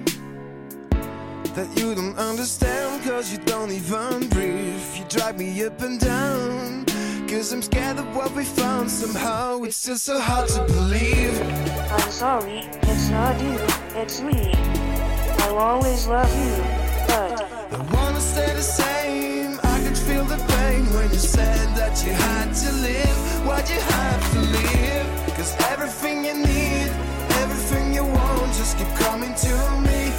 that 1.54 1.68
you 1.78 1.94
don't 1.94 2.18
understand, 2.18 3.04
cause 3.04 3.32
you 3.32 3.38
don't 3.46 3.70
even 3.72 4.28
breathe. 4.30 4.82
You 4.96 5.06
drive 5.10 5.38
me 5.38 5.64
up 5.64 5.80
and 5.82 6.00
down, 6.00 6.86
cause 7.28 7.54
I'm 7.54 7.62
scared 7.62 8.00
of 8.00 8.16
what 8.16 8.32
we 8.32 8.44
found. 8.44 8.90
Somehow 8.90 9.62
it's 9.62 9.86
just 9.86 10.06
so 10.06 10.20
hard 10.20 10.50
to 10.50 10.64
believe. 10.66 11.40
I'm 11.92 12.12
sorry, 12.12 12.62
it's 12.82 13.10
not 13.10 13.40
you, 13.42 13.58
it's 14.02 14.22
me. 14.22 14.54
I'll 15.44 15.58
always 15.58 16.08
love 16.08 16.34
you, 16.44 16.56
but 17.08 17.42
I 17.74 17.78
wanna 17.94 18.22
stay 18.22 18.52
the 18.54 18.62
same. 18.62 19.60
I 19.64 19.84
could 19.84 19.98
feel 19.98 20.26
the 20.26 20.38
pain 20.38 20.86
when 20.96 21.12
you 21.12 21.20
said 21.20 21.76
that 21.76 22.04
you 22.04 22.14
had 22.14 22.52
to 22.54 22.72
live. 22.72 23.18
Why'd 23.46 23.70
you 23.70 23.80
have 23.80 24.32
to 24.34 24.40
leave? 24.40 25.36
Cause 25.36 25.56
everything 25.72 26.26
you 26.26 26.34
need, 26.34 26.34
everything 26.34 26.42
you 26.42 26.42
want, 26.42 26.73
just 28.54 28.78
keep 28.78 28.88
coming 28.96 29.34
to 29.34 29.54
me. 29.82 30.12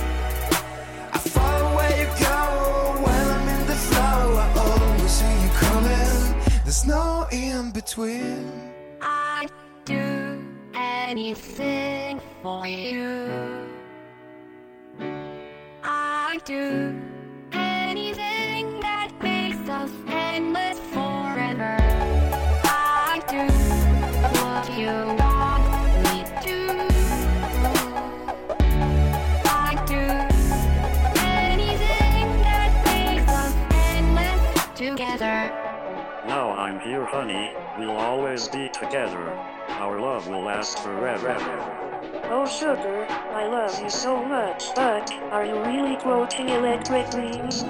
I 1.12 1.18
follow 1.18 1.76
where 1.76 1.96
you 2.00 2.06
go 2.18 3.02
when 3.04 3.26
I'm 3.36 3.48
in 3.48 3.66
the 3.66 3.74
flow. 3.74 4.36
I 4.42 4.46
always 4.58 5.20
hear 5.20 5.38
you 5.44 5.50
calling. 5.62 6.42
There's 6.64 6.84
no 6.84 7.26
in 7.30 7.70
between. 7.70 8.50
I'd 9.00 9.52
do 9.84 10.44
anything 10.74 12.20
for 12.42 12.66
you. 12.66 13.28
I'd 15.84 16.40
do 16.44 17.00
anything 17.52 18.80
that 18.80 19.10
makes 19.22 19.68
us 19.68 19.90
endless 20.08 20.78
forever. 20.92 21.76
I'd 22.64 23.22
do 23.28 23.46
what 24.40 24.78
you 24.78 25.23
together. 35.14 35.48
now 36.26 36.50
I'm 36.56 36.80
here, 36.80 37.04
honey. 37.04 37.52
We'll 37.78 37.96
always 37.96 38.48
be 38.48 38.68
together. 38.68 39.30
Our 39.68 40.00
love 40.00 40.26
will 40.26 40.42
last 40.42 40.80
forever. 40.80 41.36
Oh, 42.24 42.46
sugar, 42.46 43.06
I 43.08 43.46
love 43.46 43.80
you 43.80 43.90
so 43.90 44.24
much. 44.24 44.74
But 44.74 45.12
are 45.30 45.44
you 45.44 45.62
really 45.62 45.96
quoting 45.96 46.48
electric 46.48 47.10
dreams? 47.10 47.62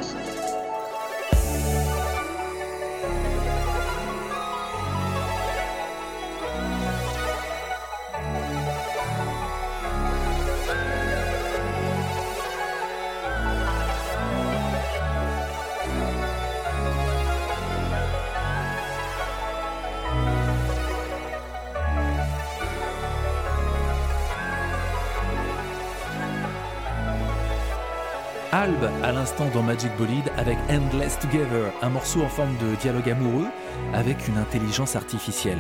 À 29.03 29.13
l'instant 29.13 29.49
dans 29.53 29.63
Magic 29.63 29.91
Bolide 29.97 30.31
avec 30.37 30.57
Endless 30.71 31.19
Together, 31.19 31.73
un 31.83 31.89
morceau 31.89 32.23
en 32.23 32.29
forme 32.29 32.57
de 32.59 32.75
dialogue 32.77 33.11
amoureux 33.11 33.49
avec 33.93 34.29
une 34.29 34.39
intelligence 34.39 34.97
artificielle. 34.97 35.59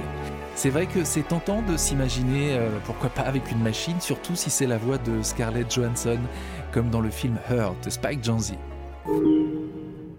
C'est 0.54 0.70
vrai 0.70 0.86
que 0.86 1.04
c'est 1.04 1.22
tentant 1.22 1.62
de 1.62 1.76
s'imaginer, 1.76 2.56
euh, 2.56 2.70
pourquoi 2.84 3.10
pas 3.10 3.22
avec 3.22 3.50
une 3.50 3.62
machine, 3.62 4.00
surtout 4.00 4.36
si 4.36 4.50
c'est 4.50 4.66
la 4.66 4.78
voix 4.78 4.98
de 4.98 5.22
Scarlett 5.22 5.72
Johansson, 5.72 6.20
comme 6.72 6.90
dans 6.90 7.00
le 7.00 7.10
film 7.10 7.36
Her 7.50 7.72
de 7.84 7.90
Spike 7.90 8.22
Jonze. 8.22 8.54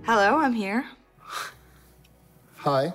Hello, 0.08 0.40
I'm 0.42 0.54
here. 0.54 0.84
Hi. 2.66 2.92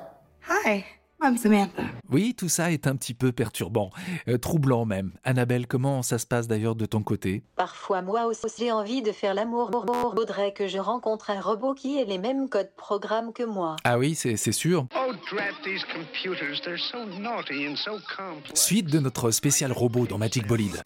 Hi, 0.49 0.85
I'm 1.23 1.37
Samantha. 1.37 1.83
Oui, 2.11 2.35
tout 2.35 2.49
ça 2.49 2.73
est 2.73 2.87
un 2.87 2.97
petit 2.97 3.15
peu 3.15 3.31
perturbant, 3.31 3.91
euh, 4.29 4.39
troublant 4.39 4.85
même. 4.85 5.13
Annabelle, 5.23 5.67
comment 5.67 6.03
ça 6.03 6.19
se 6.19 6.27
passe 6.27 6.49
d'ailleurs 6.49 6.75
de 6.75 6.87
ton 6.87 7.03
côté? 7.03 7.43
Parfois, 7.57 8.03
moi 8.03 8.27
aussi, 8.27 8.47
j'ai 8.59 8.73
envie 8.73 9.03
de 9.03 9.13
faire 9.13 9.35
l'amour. 9.35 9.71
Faudrait 10.15 10.53
que 10.53 10.67
je 10.67 10.79
rencontre 10.79 11.31
un 11.31 11.41
robot 11.41 11.75
qui 11.75 11.99
ait 11.99 12.05
les 12.05 12.19
mêmes 12.19 12.49
codes 12.49 12.73
programmes 12.77 13.33
que 13.33 13.43
moi. 13.43 13.77
Ah 13.85 13.99
oui, 13.99 14.15
c'est 14.15 14.37
sûr. 14.53 14.87
Oh, 14.97 15.13
drat 15.31 15.53
these 15.63 15.85
computers, 15.95 16.61
they're 16.65 16.79
so 16.79 17.05
naughty 17.21 17.69
and 17.69 17.77
so 17.77 17.93
complex. 18.17 18.61
Suite 18.61 18.91
de 18.91 18.99
notre 18.99 19.31
spécial 19.31 19.73
robot 19.73 20.07
dans 20.07 20.19
Magic 20.19 20.47
Bolide. 20.47 20.81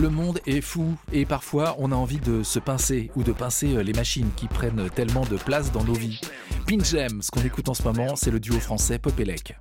Le 0.00 0.10
monde 0.10 0.40
est 0.46 0.60
fou 0.60 0.94
et 1.10 1.24
parfois 1.24 1.74
on 1.78 1.90
a 1.90 1.94
envie 1.94 2.18
de 2.18 2.42
se 2.42 2.58
pincer 2.58 3.10
ou 3.16 3.22
de 3.22 3.32
pincer 3.32 3.76
euh, 3.76 3.82
les 3.82 3.94
machines 3.94 4.28
qui 4.36 4.46
prennent 4.46 4.90
tellement 4.94 5.24
de 5.24 5.38
place 5.38 5.72
dans 5.72 5.84
nos 5.84 5.94
vies. 5.94 6.20
Pinch 6.68 6.90
Them, 6.90 7.22
ce 7.22 7.30
qu'on 7.30 7.40
écoute 7.40 7.70
en 7.70 7.74
ce 7.74 7.82
moment, 7.82 8.14
c'est 8.14 8.30
le 8.30 8.38
duo 8.38 8.60
français 8.60 8.98
Popelec. 8.98 9.56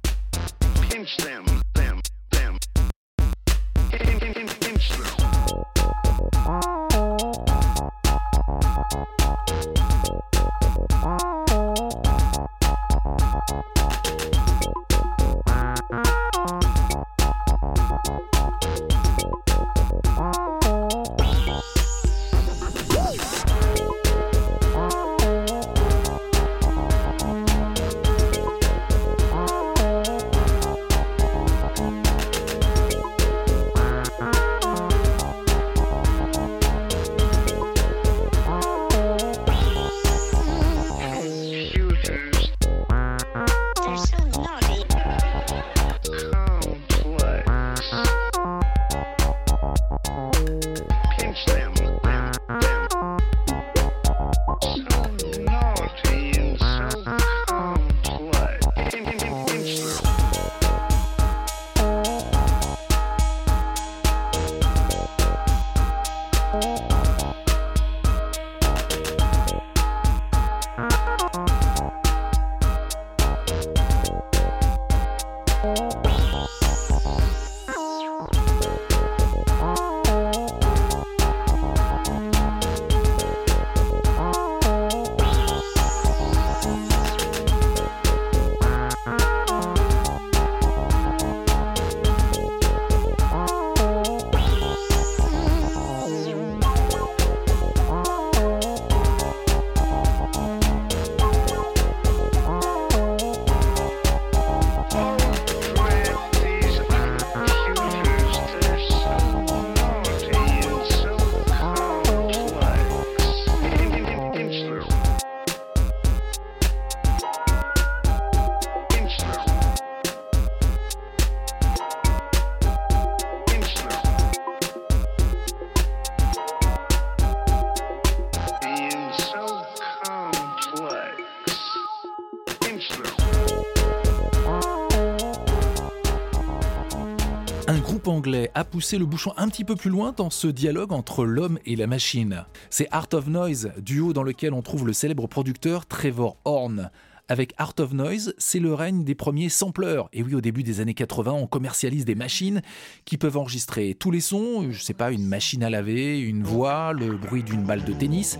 A 138.54 138.64
poussé 138.64 138.98
le 138.98 139.06
bouchon 139.06 139.34
un 139.38 139.50
petit 139.50 139.64
peu 139.64 139.76
plus 139.76 139.90
loin 139.90 140.14
dans 140.16 140.30
ce 140.30 140.48
dialogue 140.48 140.92
entre 140.92 141.26
l'homme 141.26 141.60
et 141.66 141.76
la 141.76 141.86
machine. 141.86 142.46
C'est 142.70 142.88
Art 142.92 143.08
of 143.14 143.28
Noise, 143.28 143.72
duo 143.78 144.14
dans 144.14 144.24
lequel 144.24 144.54
on 144.54 144.62
trouve 144.62 144.88
le 144.88 144.94
célèbre 144.94 145.28
producteur 145.28 145.86
Trevor 145.86 146.38
Horn. 146.44 146.90
Avec 147.28 147.54
Art 147.58 147.74
of 147.80 147.94
Noise, 147.94 148.36
c'est 148.38 148.60
le 148.60 148.74
règne 148.74 149.04
des 149.04 149.16
premiers 149.16 149.50
sampleurs. 149.50 150.10
Et 150.14 150.22
oui, 150.22 150.36
au 150.36 150.42
début 150.42 150.62
des 150.62 150.80
années 150.80 150.94
80, 150.94 151.32
on 151.32 151.48
commercialise 151.48 152.06
des 152.06 152.14
machines 152.14 152.62
qui 153.06 153.18
peuvent 153.18 153.38
enregistrer 153.38 153.96
tous 153.96 154.12
les 154.12 154.22
sons, 154.22 154.68
je 154.70 154.82
sais 154.82 154.94
pas, 154.94 155.12
une 155.12 155.26
machine 155.26 155.64
à 155.64 155.72
laver, 155.72 156.20
une 156.20 156.44
voix, 156.44 156.94
le 156.94 157.18
bruit 157.18 157.42
d'une 157.42 157.64
balle 157.64 157.84
de 157.84 157.94
tennis, 157.94 158.38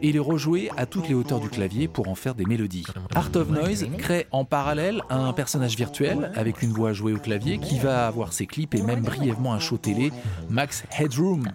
et 0.00 0.12
les 0.12 0.20
rejouer 0.20 0.70
à 0.76 0.86
toutes 0.86 1.08
les 1.08 1.14
hauteurs 1.14 1.40
du 1.40 1.48
clavier 1.48 1.88
pour 1.88 2.08
en 2.08 2.14
faire 2.14 2.36
des 2.36 2.44
mélodies. 2.44 2.86
Art 3.14 3.30
of 3.34 3.48
Noise 3.50 3.86
crée 3.98 4.26
en 4.30 4.44
parallèle 4.44 5.02
un 5.10 5.32
personnage 5.32 5.76
virtuel 5.76 6.30
avec 6.36 6.62
une 6.62 6.70
voix 6.70 6.92
jouée 6.92 7.12
au 7.12 7.18
clavier 7.18 7.58
qui 7.58 7.78
va 7.80 8.06
avoir 8.06 8.32
ses 8.32 8.46
clips 8.46 8.74
et 8.76 8.82
même 8.82 9.02
brièvement 9.02 9.54
un 9.54 9.58
show 9.58 9.76
télé, 9.76 10.12
Max 10.48 10.84
Headroom. 10.98 11.50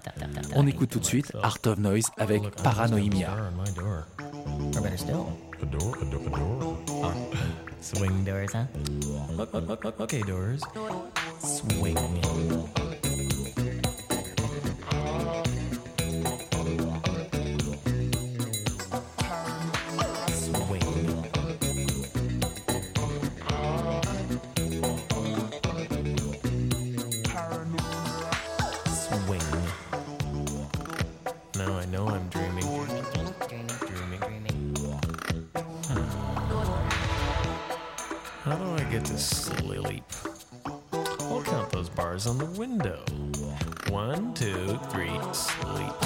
On 0.55 0.67
écoute 0.67 0.89
tout 0.89 0.99
de 0.99 1.05
suite 1.05 1.31
Art 1.41 1.59
of 1.65 1.79
Noise 1.79 2.11
avec 2.17 2.41
Paranoimia. 2.63 3.35
A 5.61 5.65
door, 5.65 5.95
a 6.01 6.05
door, 6.05 6.21
a 6.25 6.85
door. 6.85 7.13
swing 7.79 8.23
doors, 8.25 8.51
huh? 8.51 8.65
Okay, 9.99 10.21
doors. 10.21 10.61
Swing. 11.39 12.84
Bars 42.15 42.27
on 42.27 42.37
the 42.37 42.45
window. 42.45 42.99
One, 43.89 44.33
two, 44.33 44.79
three, 44.89 45.19
sleep. 45.33 46.04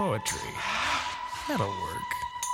Poetry. 0.00 0.50
That'll 1.46 1.68
work. 1.68 2.10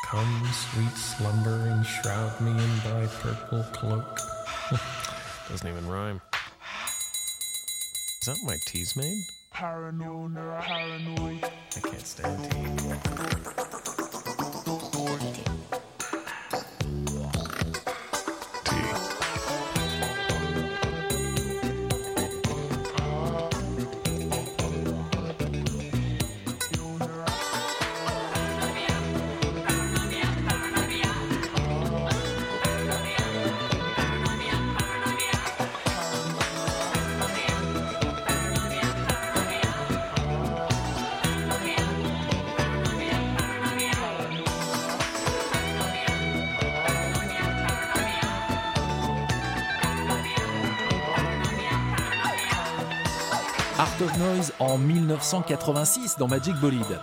Come, 0.07 0.49
sweet 0.53 0.91
slumber, 0.97 1.69
and 1.69 1.87
shroud 1.87 2.41
me 2.41 2.51
in 2.51 2.79
thy 2.79 3.07
purple 3.07 3.63
cloak. 3.73 4.19
Doesn't 5.49 5.69
even 5.69 5.87
rhyme. 5.87 6.21
Is 8.21 8.27
that 8.27 8.39
my 8.43 8.57
tea's 8.67 8.97
made? 8.97 9.23
Paranoid, 9.53 10.35
paranoid. 10.35 11.45
I 11.77 11.81
can't 11.89 12.05
stand 12.05 12.51
tea. 12.51 13.66
En 54.59 54.79
1986 54.79 56.17
dans 56.19 56.29
Magic 56.29 56.55
Bolide. 56.57 57.01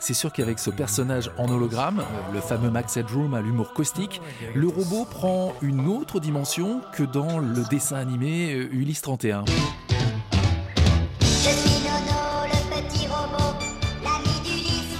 C'est 0.00 0.14
sûr 0.14 0.32
qu'avec 0.32 0.58
ce 0.58 0.70
personnage 0.70 1.30
en 1.38 1.48
hologramme, 1.48 2.04
le 2.32 2.40
fameux 2.40 2.70
Max 2.70 2.96
Headroom 2.96 3.34
à 3.34 3.40
l'humour 3.40 3.72
caustique, 3.72 4.20
le 4.54 4.68
robot 4.68 5.04
prend 5.04 5.54
une 5.62 5.88
autre 5.88 6.20
dimension 6.20 6.80
que 6.92 7.02
dans 7.02 7.38
le 7.38 7.64
dessin 7.70 7.96
animé 7.96 8.52
euh, 8.52 8.68
Ulysse 8.72 9.02
31. 9.02 9.44
Je 11.20 11.26
suis 11.26 11.80
Nono, 11.80 12.44
le 12.44 12.82
petit 12.82 13.06
robot, 13.06 13.56
l'ami 14.04 14.40
d'Ulysse. 14.44 14.96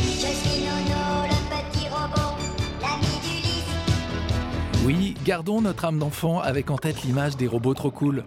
Je 0.00 0.32
suis 0.32 0.64
Nono, 0.64 1.26
le 1.28 1.38
petit 1.50 1.88
robot, 1.88 2.36
l'ami 2.80 3.12
d'Ulysse. 3.22 4.84
Oui, 4.84 5.14
gardons 5.24 5.60
notre 5.62 5.84
âme 5.84 5.98
d'enfant 5.98 6.40
avec 6.40 6.70
en 6.70 6.78
tête 6.78 7.02
l'image 7.02 7.36
des 7.36 7.48
robots 7.48 7.74
trop 7.74 7.90
cool. 7.90 8.24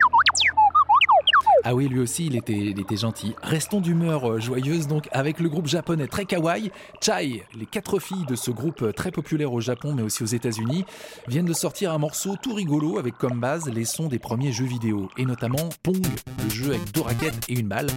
Ah 1.68 1.74
oui, 1.74 1.88
lui 1.88 2.00
aussi, 2.00 2.28
il 2.28 2.36
était, 2.36 2.54
il 2.54 2.80
était 2.80 2.96
gentil. 2.96 3.34
Restons 3.42 3.82
d'humeur 3.82 4.30
euh, 4.30 4.40
joyeuse 4.40 4.86
donc 4.86 5.10
avec 5.12 5.40
le 5.40 5.50
groupe 5.50 5.66
japonais 5.66 6.06
très 6.06 6.26
kawaii, 6.26 6.72
Chai. 7.02 7.44
Les 7.58 7.66
quatre 7.66 7.98
filles 7.98 8.26
de 8.28 8.36
ce 8.36 8.52
groupe 8.52 8.84
euh, 8.84 8.92
très 8.92 9.10
populaire 9.10 9.52
au 9.52 9.62
Japon 9.62 9.96
mais 9.96 10.04
aussi 10.04 10.22
aux 10.22 10.28
États-Unis 10.28 10.86
viennent 11.28 11.46
de 11.46 11.54
sortir 11.54 11.92
un 11.92 11.98
morceau 11.98 12.36
tout 12.40 12.54
rigolo 12.54 13.00
avec 13.00 13.18
comme 13.18 13.40
base 13.40 13.68
les 13.68 13.86
sons 13.86 14.10
des 14.10 14.20
premiers 14.20 14.52
jeux 14.52 14.66
vidéo 14.66 15.10
et 15.18 15.26
notamment 15.26 15.70
Pong, 15.82 16.06
le 16.44 16.50
jeu 16.52 16.70
avec 16.70 16.92
deux 16.92 17.02
raquettes 17.02 17.50
et 17.50 17.60
une 17.60 17.68
balle, 17.68 17.88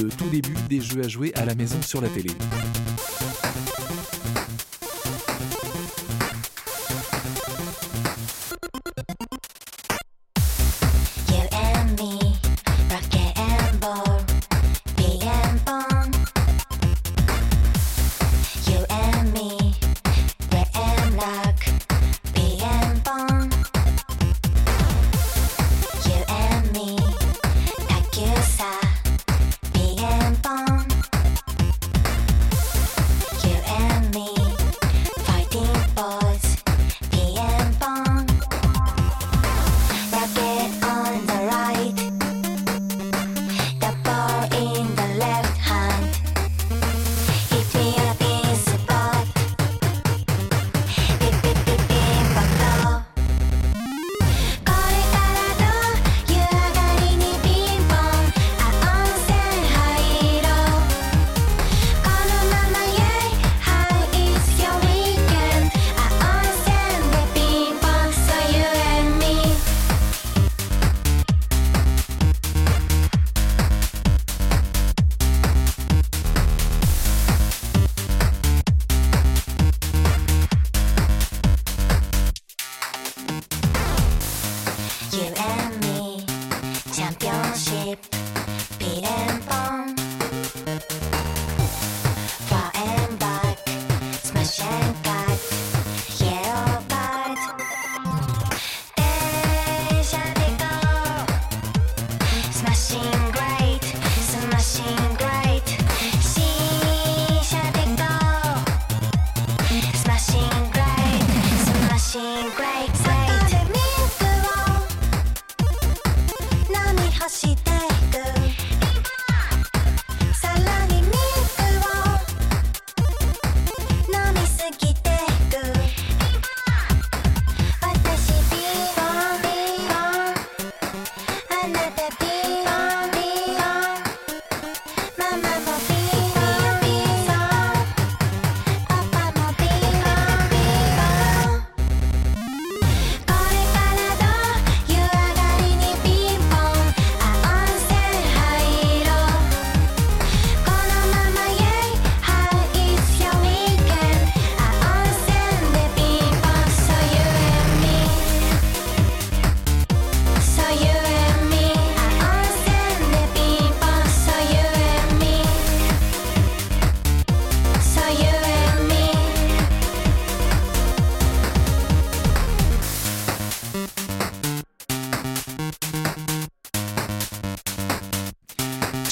le 0.00 0.08
tout 0.08 0.28
début 0.30 0.56
des 0.70 0.80
jeux 0.80 1.04
à 1.04 1.08
jouer 1.08 1.34
à 1.34 1.44
la 1.44 1.54
maison 1.54 1.82
sur 1.82 2.00
la 2.00 2.08
télé. 2.08 2.30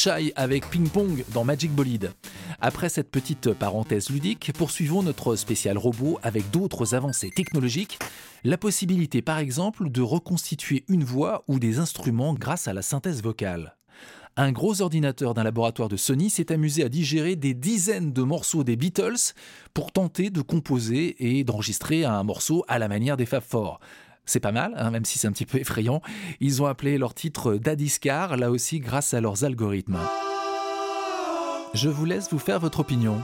Avec 0.09 0.71
Ping 0.71 0.89
Pong 0.89 1.25
dans 1.35 1.43
Magic 1.43 1.73
Bolide. 1.73 2.13
Après 2.61 2.89
cette 2.89 3.11
petite 3.11 3.53
parenthèse 3.53 4.09
ludique, 4.09 4.53
poursuivons 4.57 5.03
notre 5.03 5.35
spécial 5.35 5.77
robot 5.77 6.21
avec 6.23 6.49
d'autres 6.53 6.95
avancées 6.95 7.31
technologiques. 7.31 7.99
La 8.45 8.57
possibilité 8.57 9.21
par 9.21 9.39
exemple 9.39 9.91
de 9.91 10.03
reconstituer 10.03 10.85
une 10.89 11.03
voix 11.03 11.43
ou 11.49 11.59
des 11.59 11.81
instruments 11.81 12.35
grâce 12.35 12.69
à 12.69 12.73
la 12.73 12.83
synthèse 12.83 13.21
vocale. 13.21 13.77
Un 14.37 14.53
gros 14.53 14.81
ordinateur 14.81 15.35
d'un 15.35 15.43
laboratoire 15.43 15.89
de 15.89 15.97
Sony 15.97 16.31
s'est 16.31 16.53
amusé 16.53 16.85
à 16.85 16.89
digérer 16.89 17.35
des 17.35 17.55
dizaines 17.55 18.13
de 18.13 18.23
morceaux 18.23 18.63
des 18.63 18.77
Beatles 18.77 19.33
pour 19.75 19.91
tenter 19.91 20.31
de 20.31 20.41
composer 20.41 21.17
et 21.19 21.43
d'enregistrer 21.43 22.05
un 22.05 22.23
morceau 22.23 22.65
à 22.69 22.79
la 22.79 22.87
manière 22.87 23.17
des 23.17 23.27
Fab 23.27 23.43
Four. 23.43 23.81
C'est 24.27 24.41
pas 24.41 24.53
mal, 24.53 24.74
hein, 24.77 24.91
même 24.91 25.05
si 25.05 25.18
c'est 25.18 25.29
un 25.29 25.33
petit 25.33 25.47
peu 25.47 25.59
effrayant. 25.59 26.03
Ils 26.41 26.61
ont 26.61 26.66
appelé 26.66 26.99
leur 26.99 27.14
titre 27.14 27.55
Daddy's 27.55 27.99
Car, 27.99 28.37
là 28.37 28.51
aussi 28.51 28.81
grâce 28.81 29.14
à 29.14 29.20
leurs 29.20 29.45
algorithmes. 29.45 29.99
Je 31.74 31.89
vous 31.89 32.05
laisse 32.05 32.31
vous 32.31 32.39
faire 32.39 32.59
votre 32.59 32.81
opinion. 32.81 33.22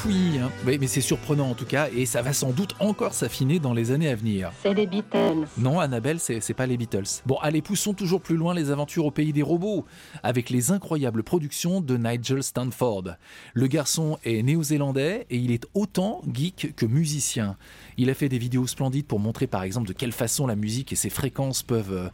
Fouillis, 0.00 0.38
hein. 0.38 0.50
Oui, 0.66 0.78
mais 0.80 0.86
c'est 0.86 1.02
surprenant 1.02 1.50
en 1.50 1.54
tout 1.54 1.66
cas, 1.66 1.88
et 1.94 2.06
ça 2.06 2.22
va 2.22 2.32
sans 2.32 2.52
doute 2.52 2.74
encore 2.80 3.12
s'affiner 3.12 3.58
dans 3.58 3.74
les 3.74 3.90
années 3.90 4.08
à 4.08 4.14
venir. 4.14 4.50
C'est 4.62 4.72
les 4.72 4.86
Beatles. 4.86 5.46
Non, 5.58 5.78
Annabelle, 5.78 6.18
c'est 6.20 6.40
c'est 6.40 6.54
pas 6.54 6.66
les 6.66 6.78
Beatles. 6.78 7.20
Bon, 7.26 7.36
allez, 7.42 7.60
poussons 7.60 7.92
toujours 7.92 8.22
plus 8.22 8.36
loin 8.36 8.54
les 8.54 8.70
aventures 8.70 9.04
au 9.04 9.10
pays 9.10 9.34
des 9.34 9.42
robots, 9.42 9.84
avec 10.22 10.48
les 10.48 10.70
incroyables 10.70 11.22
productions 11.22 11.82
de 11.82 11.98
Nigel 11.98 12.42
Stanford. 12.42 13.16
Le 13.52 13.66
garçon 13.66 14.18
est 14.24 14.42
néo-zélandais 14.42 15.26
et 15.28 15.36
il 15.36 15.52
est 15.52 15.66
autant 15.74 16.22
geek 16.32 16.74
que 16.76 16.86
musicien. 16.86 17.56
Il 17.98 18.08
a 18.08 18.14
fait 18.14 18.30
des 18.30 18.38
vidéos 18.38 18.66
splendides 18.66 19.06
pour 19.06 19.20
montrer 19.20 19.46
par 19.46 19.64
exemple 19.64 19.88
de 19.88 19.92
quelle 19.92 20.12
façon 20.12 20.46
la 20.46 20.56
musique 20.56 20.94
et 20.94 20.96
ses 20.96 21.10
fréquences 21.10 21.62
peuvent 21.62 21.92
euh, 21.92 22.08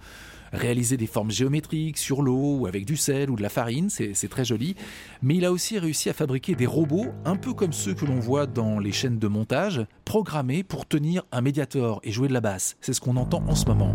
réaliser 0.52 0.96
des 0.96 1.06
formes 1.06 1.30
géométriques 1.30 1.98
sur 1.98 2.22
l'eau 2.22 2.58
ou 2.58 2.66
avec 2.66 2.84
du 2.84 2.96
sel 2.96 3.30
ou 3.30 3.36
de 3.36 3.42
la 3.42 3.48
farine, 3.48 3.88
c'est 3.90 4.28
très 4.28 4.44
joli. 4.44 4.76
Mais 5.22 5.36
il 5.36 5.44
a 5.44 5.52
aussi 5.52 5.78
réussi 5.78 6.08
à 6.08 6.12
fabriquer 6.12 6.54
des 6.54 6.66
robots, 6.66 7.06
un 7.24 7.36
peu 7.36 7.52
comme 7.52 7.72
ceux 7.72 7.94
que 7.94 8.04
l'on 8.04 8.20
voit 8.20 8.46
dans 8.46 8.78
les 8.78 8.92
chaînes 8.92 9.18
de 9.18 9.28
montage, 9.28 9.86
programmés 10.04 10.62
pour 10.62 10.86
tenir 10.86 11.24
un 11.32 11.40
médiator 11.40 12.00
et 12.04 12.12
jouer 12.12 12.28
de 12.28 12.34
la 12.34 12.40
basse. 12.40 12.76
C'est 12.80 12.92
ce 12.92 13.00
qu'on 13.00 13.16
entend 13.16 13.42
en 13.46 13.54
ce 13.54 13.66
moment. 13.66 13.94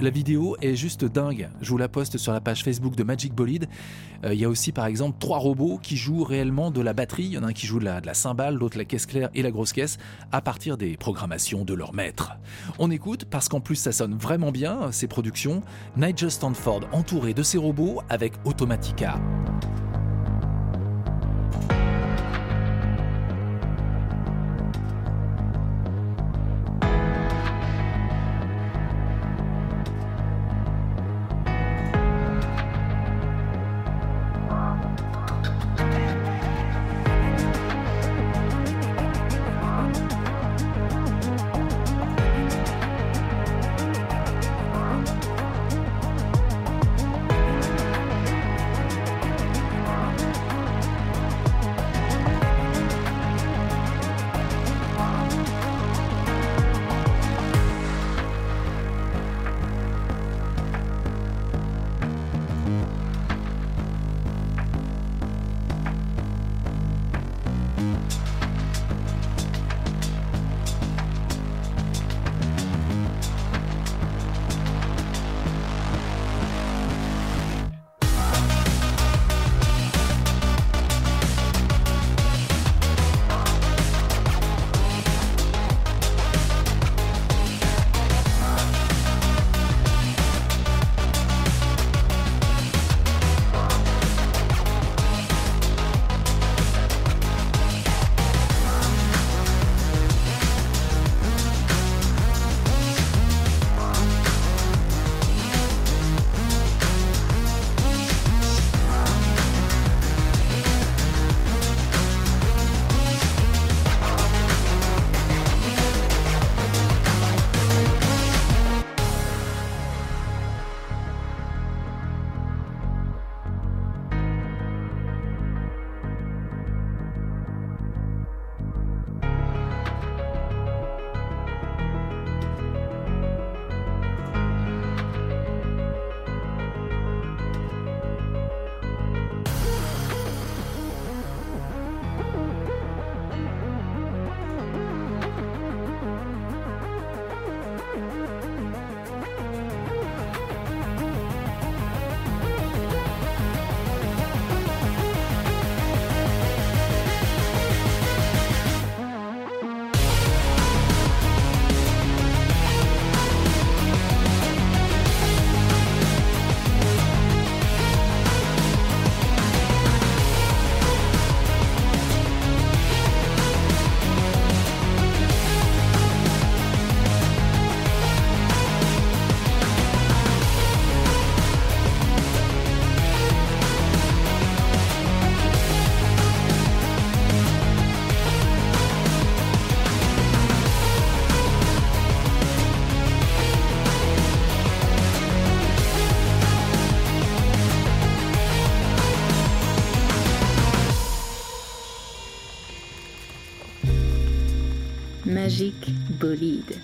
La 0.00 0.10
vidéo 0.10 0.56
est 0.62 0.76
juste 0.76 1.04
dingue. 1.04 1.48
Je 1.60 1.70
vous 1.70 1.76
la 1.76 1.88
poste 1.88 2.18
sur 2.18 2.32
la 2.32 2.40
page 2.40 2.62
Facebook 2.62 2.94
de 2.94 3.02
Magic 3.02 3.34
Bolide. 3.34 3.68
Euh, 4.24 4.32
Il 4.32 4.38
y 4.38 4.44
a 4.44 4.48
aussi 4.48 4.70
par 4.70 4.86
exemple 4.86 5.16
trois 5.18 5.38
robots 5.38 5.80
qui 5.82 5.96
jouent 5.96 6.22
réellement 6.22 6.70
de 6.70 6.80
la 6.80 6.92
batterie. 6.92 7.24
Il 7.24 7.32
y 7.32 7.38
en 7.38 7.42
a 7.42 7.48
un 7.48 7.52
qui 7.52 7.66
joue 7.66 7.80
de 7.80 7.84
la, 7.84 8.00
de 8.00 8.06
la 8.06 8.14
cymbale, 8.14 8.54
l'autre 8.54 8.78
la 8.78 8.84
caisse 8.84 9.06
claire 9.06 9.28
et 9.34 9.42
la 9.42 9.50
grosse 9.50 9.72
caisse 9.72 9.98
à 10.30 10.40
partir 10.40 10.76
des 10.76 10.96
programmations 10.96 11.64
de 11.64 11.74
leur 11.74 11.94
maître. 11.94 12.30
On 12.78 12.92
écoute 12.92 13.24
parce 13.24 13.48
qu'en 13.48 13.60
plus 13.60 13.76
ça 13.76 13.90
sonne 13.90 14.14
vraiment 14.16 14.52
bien 14.52 14.92
ces 14.92 15.08
productions. 15.08 15.62
Nigel 15.96 16.30
Stanford 16.30 16.82
entouré 16.92 17.34
de 17.34 17.42
ses 17.42 17.58
robots 17.58 18.00
avec 18.08 18.34
Automatica. 18.44 19.18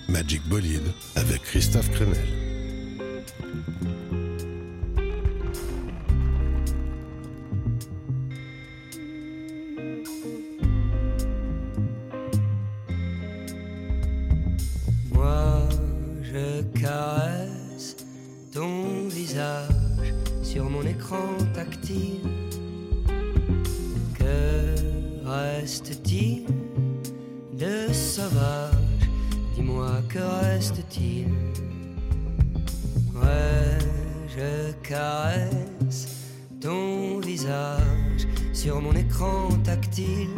Magic 0.08 0.40
Bolide 0.48 0.90
avec 1.16 1.42
Christophe 1.42 1.90
Crenel. 1.90 2.16
Moi, 15.12 15.68
je 16.22 16.62
caresse 16.80 17.96
ton 18.50 19.08
visage 19.08 20.14
sur 20.42 20.70
mon 20.70 20.82
écran 20.86 21.36
tactile. 21.52 22.20
Que 24.18 24.74
reste-t-il? 25.26 26.53
que 30.14 30.20
reste-t-il 30.20 31.26
Ouais, 33.20 33.78
je 34.28 34.72
caresse 34.88 36.06
ton 36.60 37.18
visage 37.18 38.28
sur 38.52 38.80
mon 38.80 38.92
écran 38.92 39.48
tactile. 39.64 40.28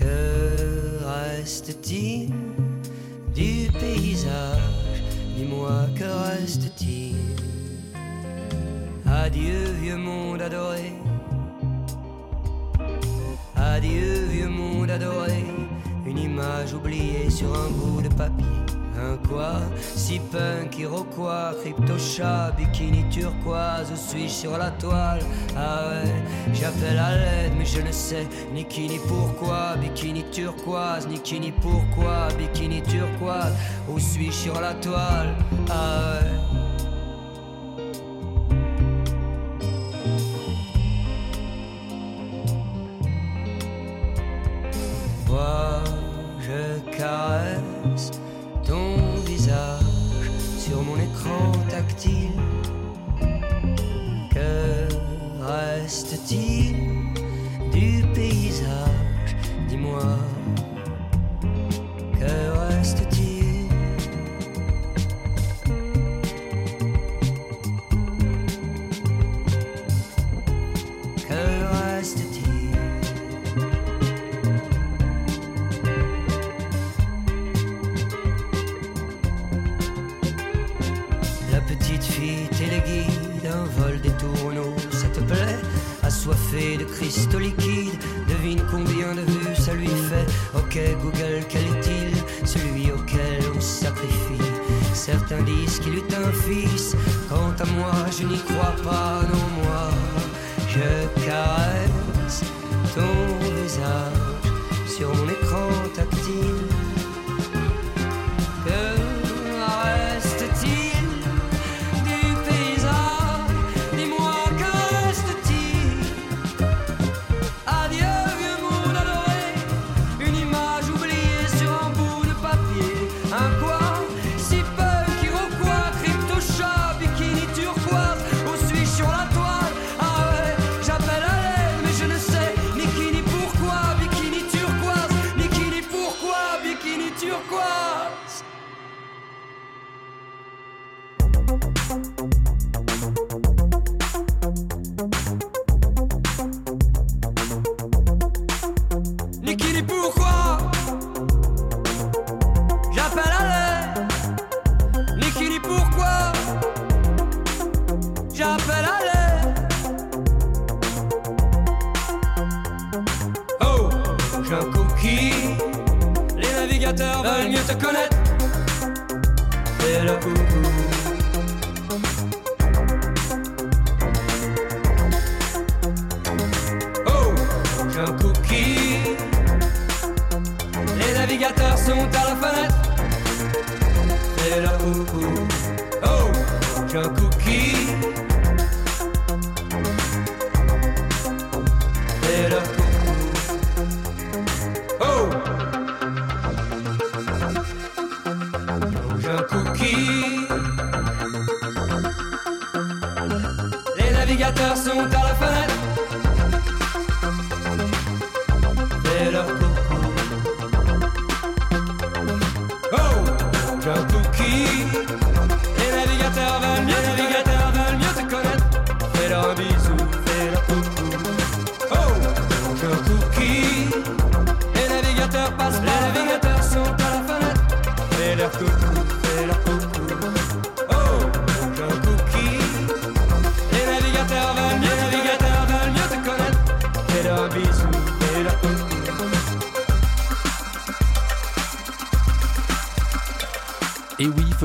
Que 0.00 1.04
reste-t-il 1.04 2.32
du 3.34 3.70
paysage 3.78 5.02
Dis-moi, 5.36 5.86
que 5.94 6.04
reste-t-il? 6.30 7.16
Adieu, 9.06 9.62
vieux 9.82 9.98
monde 9.98 10.40
adoré. 10.40 10.83
oublié 16.74 17.30
sur 17.30 17.48
un 17.54 17.70
bout 17.70 18.02
de 18.02 18.08
papier. 18.08 18.46
Un 18.96 19.16
quoi? 19.28 19.54
Si 19.80 20.20
punk, 20.20 20.78
iroquois, 20.78 21.52
crypto-chat, 21.60 22.52
bikini 22.56 23.04
turquoise, 23.10 23.90
où 23.92 23.96
suis-je 23.96 24.32
sur 24.32 24.56
la 24.56 24.70
toile? 24.70 25.18
Ah 25.56 25.88
ouais, 25.88 26.12
j'appelle 26.52 26.98
à 26.98 27.16
l'aide, 27.16 27.52
mais 27.58 27.64
je 27.64 27.80
ne 27.80 27.90
sais 27.90 28.26
ni 28.52 28.64
qui 28.64 28.88
ni 28.88 28.98
pourquoi. 28.98 29.74
Bikini 29.80 30.24
turquoise, 30.30 31.08
ni 31.08 31.18
qui 31.18 31.40
ni 31.40 31.50
pourquoi, 31.50 32.28
bikini 32.38 32.82
turquoise, 32.82 33.54
où 33.88 33.98
suis-je 33.98 34.30
sur 34.30 34.60
la 34.60 34.74
toile? 34.74 35.34
Ah 35.68 36.20
ouais. 36.22 36.63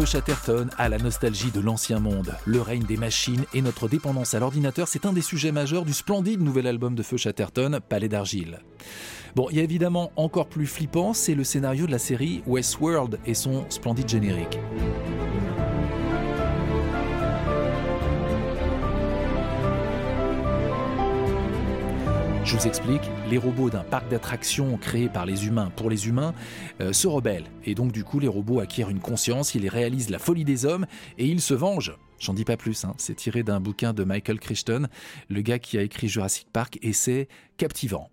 Chatterton 0.09 0.69
a 0.79 0.89
la 0.89 0.97
nostalgie 0.97 1.51
de 1.51 1.59
l'ancien 1.59 1.99
monde. 1.99 2.33
Le 2.47 2.61
règne 2.61 2.81
des 2.81 2.97
machines 2.97 3.45
et 3.53 3.61
notre 3.61 3.87
dépendance 3.87 4.33
à 4.33 4.39
l'ordinateur, 4.39 4.87
c'est 4.87 5.05
un 5.05 5.13
des 5.13 5.21
sujets 5.21 5.51
majeurs 5.51 5.85
du 5.85 5.93
splendide 5.93 6.41
nouvel 6.41 6.65
album 6.65 6.95
de 6.95 7.03
Feu 7.03 7.15
Chatterton, 7.15 7.79
Palais 7.87 8.07
d'argile. 8.07 8.61
Bon, 9.35 9.49
il 9.51 9.57
y 9.57 9.59
a 9.59 9.63
évidemment 9.63 10.11
encore 10.15 10.47
plus 10.47 10.65
flippant, 10.65 11.13
c'est 11.13 11.35
le 11.35 11.43
scénario 11.43 11.85
de 11.85 11.91
la 11.91 11.99
série 11.99 12.41
Westworld 12.47 13.19
et 13.27 13.35
son 13.35 13.69
splendide 13.69 14.09
générique. 14.09 14.57
Je 22.49 22.55
vous 22.55 22.65
explique, 22.65 23.03
les 23.29 23.37
robots 23.37 23.69
d'un 23.69 23.83
parc 23.83 24.09
d'attractions 24.09 24.75
créé 24.77 25.07
par 25.07 25.27
les 25.27 25.45
humains 25.45 25.71
pour 25.75 25.87
les 25.87 26.07
humains 26.07 26.33
euh, 26.81 26.93
se 26.93 27.07
rebellent. 27.07 27.45
Et 27.63 27.75
donc 27.75 27.91
du 27.91 28.03
coup, 28.03 28.19
les 28.19 28.27
robots 28.27 28.59
acquièrent 28.59 28.89
une 28.89 29.01
conscience, 29.01 29.53
ils 29.53 29.69
réalisent 29.69 30.09
la 30.09 30.17
folie 30.17 30.45
des 30.45 30.65
hommes 30.65 30.87
et 31.19 31.27
ils 31.27 31.41
se 31.41 31.53
vengent. 31.53 31.95
J'en 32.17 32.33
dis 32.33 32.45
pas 32.45 32.57
plus, 32.57 32.85
hein. 32.85 32.95
c'est 32.97 33.13
tiré 33.13 33.43
d'un 33.43 33.59
bouquin 33.59 33.93
de 33.93 34.03
Michael 34.03 34.39
Crichton, 34.39 34.87
le 35.29 35.41
gars 35.41 35.59
qui 35.59 35.77
a 35.77 35.83
écrit 35.83 36.07
Jurassic 36.07 36.47
Park, 36.51 36.79
et 36.81 36.91
c'est 36.91 37.27
captivant. 37.57 38.09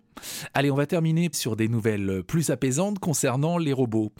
Allez, 0.53 0.71
on 0.71 0.75
va 0.75 0.85
terminer 0.85 1.29
sur 1.33 1.55
des 1.55 1.67
nouvelles 1.67 2.23
plus 2.23 2.49
apaisantes 2.49 2.99
concernant 2.99 3.57
les 3.57 3.73
robots. 3.73 4.11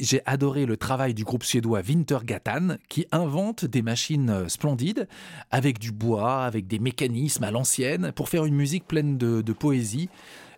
J'ai 0.00 0.20
adoré 0.26 0.66
le 0.66 0.76
travail 0.76 1.14
du 1.14 1.24
groupe 1.24 1.44
suédois 1.44 1.80
Wintergatan 1.80 2.76
qui 2.88 3.06
invente 3.12 3.64
des 3.64 3.82
machines 3.82 4.48
splendides 4.48 5.08
avec 5.50 5.78
du 5.78 5.92
bois, 5.92 6.44
avec 6.44 6.66
des 6.66 6.78
mécanismes 6.78 7.44
à 7.44 7.50
l'ancienne 7.50 8.12
pour 8.12 8.28
faire 8.28 8.44
une 8.44 8.54
musique 8.54 8.86
pleine 8.86 9.18
de, 9.18 9.52
poésie. 9.52 10.08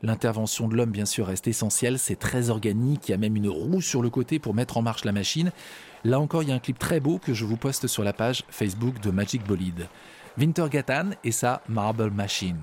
L'intervention 0.03 0.69
de 0.69 0.77
l'homme, 0.77 0.91
bien 0.91 1.07
sûr, 1.07 1.27
reste 1.27 1.49
essentielle. 1.49 1.99
C'est 1.99 2.17
très 2.17 2.51
organique. 2.51 3.09
Il 3.09 3.13
y 3.13 3.15
a 3.15 3.19
même 3.19 3.37
une 3.37 3.49
roue 3.49 3.81
sur 3.81 4.03
le 4.03 4.11
côté 4.11 4.39
pour 4.39 4.55
mettre 4.55 4.77
en 4.77 4.83
marche 4.83 5.05
la 5.05 5.13
machine. 5.13 5.53
Là 6.05 6.21
encore, 6.21 6.43
il 6.43 6.51
y 6.51 6.53
a 6.53 6.55
un 6.55 6.61
clip 6.61 6.79
très 6.79 7.01
beau 7.01 7.19
que 7.19 7.35
je 7.35 7.45
vous 7.45 7.57
poste 7.57 7.87
sur 7.87 8.05
la 8.05 8.13
page 8.13 8.45
Facebook 8.49 9.01
de 9.01 9.11
Magic 9.11 9.45
Bolide. 9.45 9.89
Wintergatan 10.39 11.11
et 11.25 11.33
sa 11.33 11.63
Marble 11.69 12.11
Machine. 12.11 12.61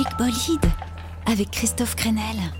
Magic 0.00 0.16
Bolide 0.16 0.70
avec 1.26 1.50
Christophe 1.50 1.94
Crenel. 1.94 2.59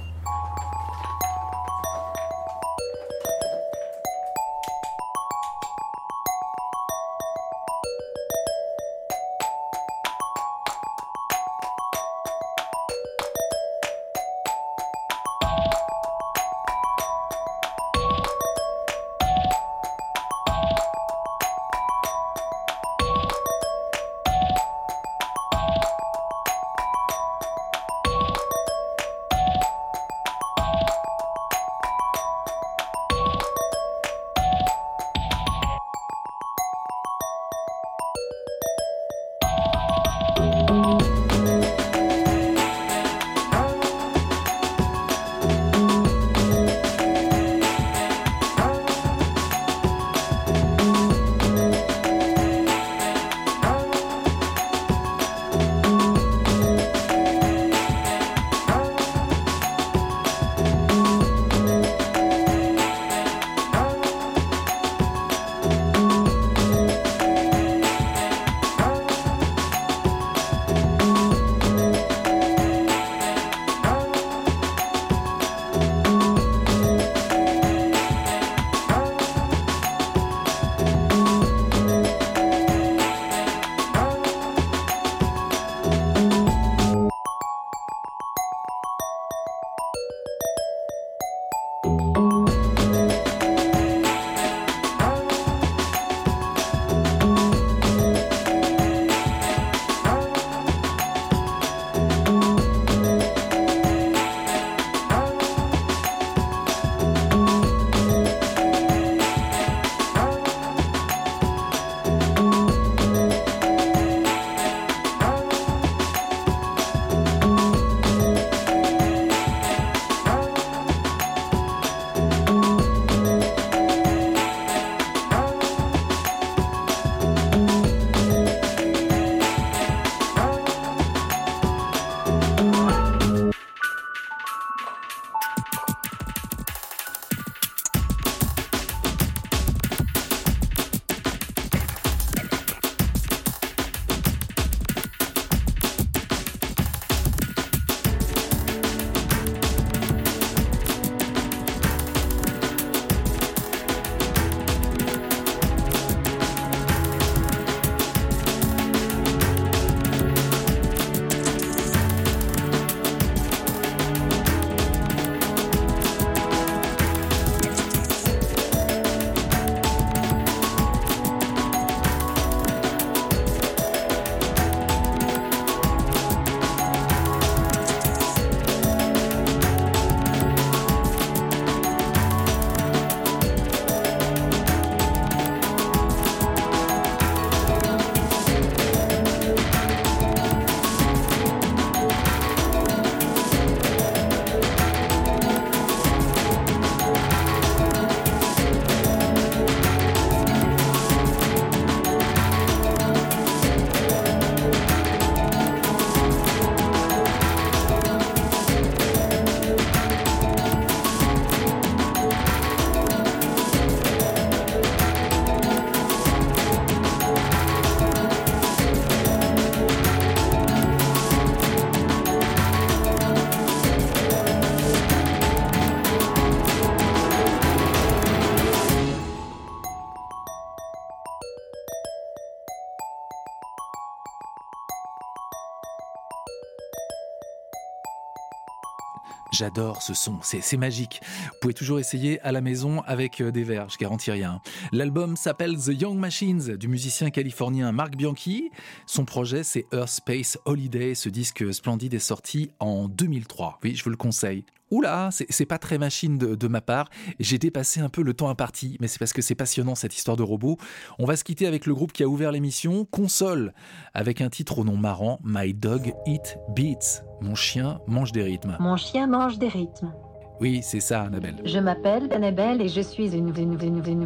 J'adore 239.61 240.01
ce 240.01 240.15
son, 240.15 240.39
c'est 240.41 240.79
magique. 240.79 241.21
Vous 241.23 241.59
pouvez 241.61 241.75
toujours 241.75 241.99
essayer 241.99 242.41
à 242.41 242.51
la 242.51 242.63
maison 242.63 243.03
avec 243.03 243.43
euh, 243.43 243.51
des 243.51 243.63
verres, 243.63 243.91
je 243.91 243.99
garantis 243.99 244.31
rien. 244.31 244.63
L'album 244.91 245.37
s'appelle 245.37 245.77
The 245.77 246.01
Young 246.01 246.17
Machines 246.17 246.79
du 246.79 246.89
musicien 246.89 247.29
californien 247.29 247.93
Mark 247.93 248.17
Bianchi. 248.17 248.71
Son 249.13 249.25
projet 249.25 249.65
c'est 249.65 249.87
Earth 249.93 250.07
Space 250.09 250.57
Holiday. 250.67 251.17
Ce 251.17 251.29
disque 251.29 251.75
splendide 251.75 252.15
est 252.15 252.21
sorti 252.21 252.71
en 252.79 253.09
2003. 253.09 253.81
Oui, 253.83 253.97
je 253.97 254.05
vous 254.05 254.11
le 254.11 254.17
conseille. 254.17 254.65
Oula, 254.93 255.31
c'est 255.33 255.67
pas 255.67 255.79
très 255.79 255.99
machine 255.99 256.39
de, 256.39 256.55
de 256.55 256.69
ma 256.69 256.81
part. 256.81 257.09
J'ai 257.41 257.59
dépassé 257.59 258.01
un 258.01 258.09
peu 258.09 258.23
le 258.23 258.35
temps 258.35 258.49
imparti, 258.51 258.97
mais 259.01 259.09
c'est 259.09 259.19
parce 259.19 259.33
que 259.33 259.43
c'est 259.43 259.57
passionnant 259.57 259.97
cette 259.97 260.15
histoire 260.17 260.37
de 260.37 260.45
robot. 260.45 260.77
On 261.19 261.25
va 261.25 261.35
se 261.35 261.43
quitter 261.43 261.67
avec 261.67 261.87
le 261.87 261.95
groupe 261.95 262.13
qui 262.13 262.23
a 262.23 262.29
ouvert 262.29 262.53
l'émission, 262.53 263.05
Console, 263.05 263.73
avec 264.15 264.41
un 264.41 264.49
titre 264.49 264.79
au 264.79 264.85
nom 264.85 264.97
marrant, 264.97 265.41
My 265.43 265.75
Dog 265.75 266.13
Eat 266.27 266.59
Beats. 266.69 267.25
Mon 267.41 267.57
chien 267.57 267.99
mange 268.07 268.31
des 268.31 268.43
rythmes. 268.45 268.77
Mon 268.79 268.97
chien 268.97 269.27
mange 269.27 269.59
des 269.59 269.69
rythmes. 269.69 270.13
Oui, 270.61 270.83
c'est 270.85 271.01
ça, 271.01 271.23
Annabelle. 271.23 271.57
Je 271.65 271.79
m'appelle 271.79 272.31
Annabelle 272.33 272.81
et 272.83 272.89
je 272.89 273.01
suis 273.01 273.35
une, 273.35 273.49
une- 273.59 273.79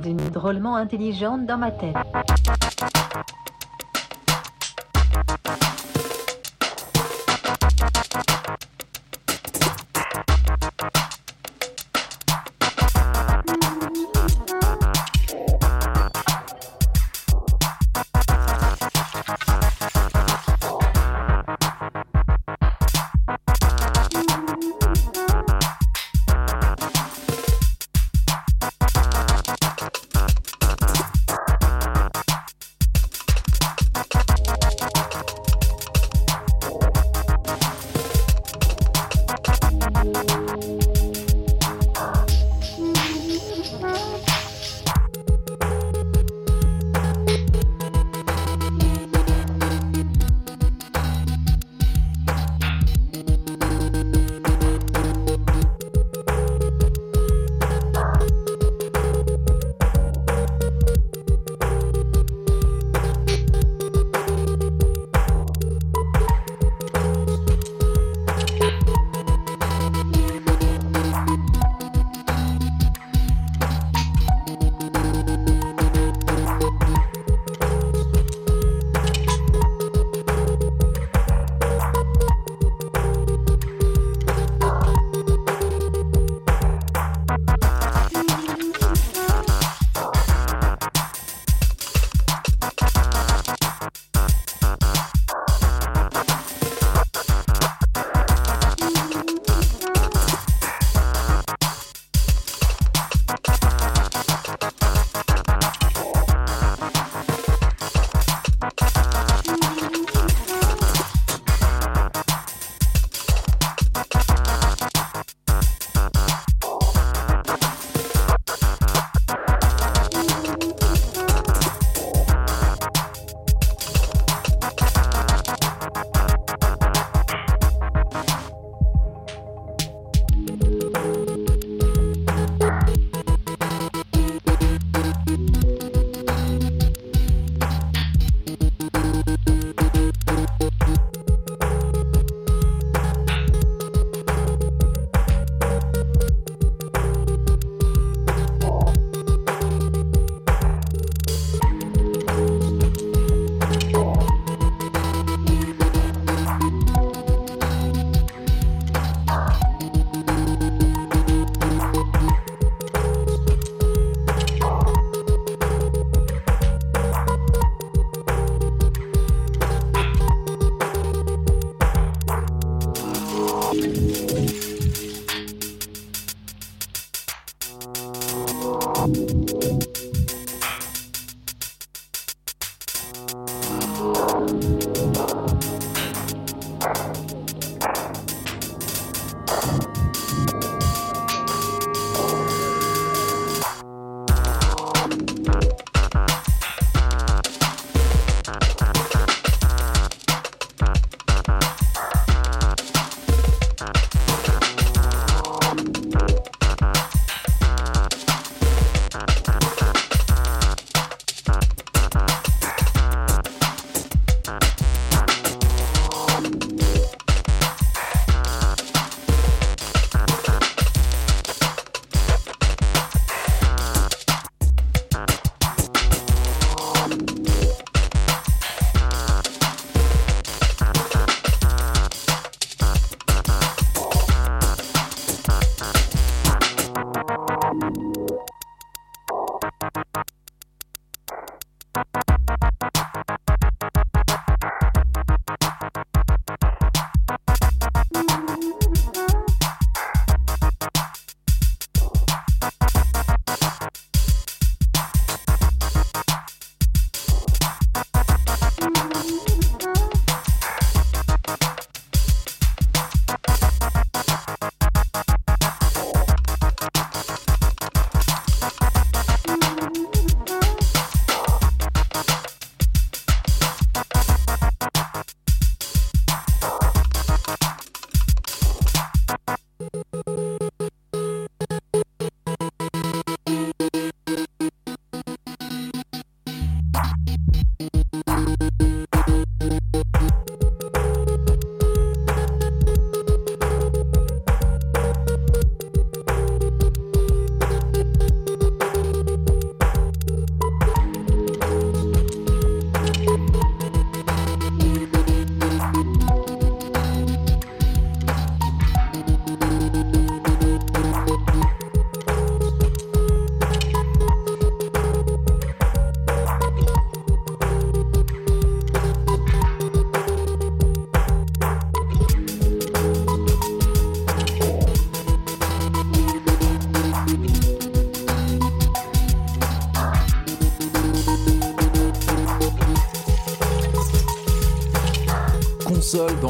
une 0.05 0.17
drôlement 0.31 0.77
intelligente 0.77 1.47
dans 1.47 1.57
ma 1.59 1.71
tête. 1.71 1.95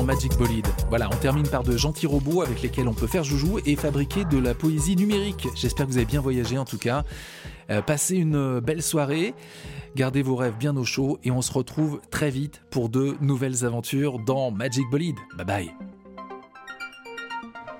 Magic 0.04 0.36
Bolide. 0.36 0.66
Voilà, 0.88 1.08
on 1.12 1.16
termine 1.16 1.48
par 1.48 1.62
de 1.62 1.76
gentils 1.76 2.06
robots 2.06 2.42
avec 2.42 2.62
lesquels 2.62 2.88
on 2.88 2.94
peut 2.94 3.06
faire 3.06 3.24
joujou 3.24 3.58
et 3.64 3.76
fabriquer 3.76 4.24
de 4.24 4.38
la 4.38 4.54
poésie 4.54 4.96
numérique. 4.96 5.48
J'espère 5.54 5.86
que 5.86 5.90
vous 5.92 5.96
avez 5.96 6.06
bien 6.06 6.20
voyagé 6.20 6.58
en 6.58 6.64
tout 6.64 6.78
cas. 6.78 7.04
Euh, 7.70 7.82
passez 7.82 8.16
une 8.16 8.60
belle 8.60 8.82
soirée, 8.82 9.34
gardez 9.96 10.22
vos 10.22 10.36
rêves 10.36 10.56
bien 10.58 10.76
au 10.76 10.84
chaud 10.84 11.18
et 11.24 11.30
on 11.30 11.42
se 11.42 11.52
retrouve 11.52 12.00
très 12.10 12.30
vite 12.30 12.62
pour 12.70 12.88
de 12.88 13.16
nouvelles 13.20 13.64
aventures 13.64 14.18
dans 14.18 14.50
Magic 14.50 14.84
Bolide. 14.90 15.18
Bye 15.36 15.46
bye. 15.46 15.74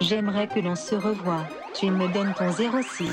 J'aimerais 0.01 0.49
que 0.49 0.61
l'on 0.61 0.75
se 0.75 0.95
revoie. 0.95 1.47
Tu 1.75 1.91
me 1.91 2.13
donnes 2.13 2.35
ton 2.39 2.51
06. 2.53 3.09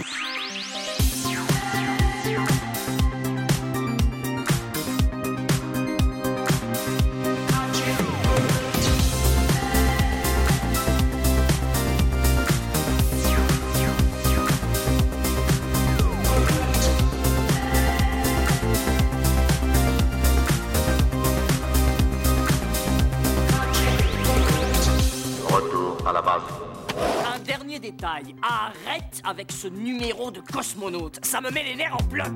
Avec 29.31 29.49
ce 29.53 29.67
numéro 29.67 30.29
de 30.29 30.41
cosmonaute, 30.41 31.23
ça 31.23 31.39
me 31.39 31.49
met 31.51 31.63
les 31.63 31.75
nerfs 31.75 31.95
en 31.97 32.03
bloc. 32.03 32.27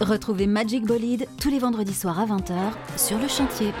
Retrouvez 0.00 0.48
Magic 0.48 0.84
Bolide 0.84 1.28
tous 1.40 1.48
les 1.48 1.60
vendredis 1.60 1.94
soirs 1.94 2.18
à 2.18 2.26
20h 2.26 2.72
sur 2.96 3.18
le 3.18 3.28
chantier. 3.28 3.72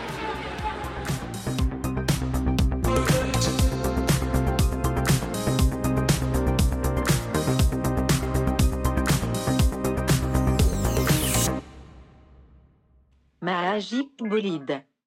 Magic 13.42 14.10
Bolide. 14.20 14.84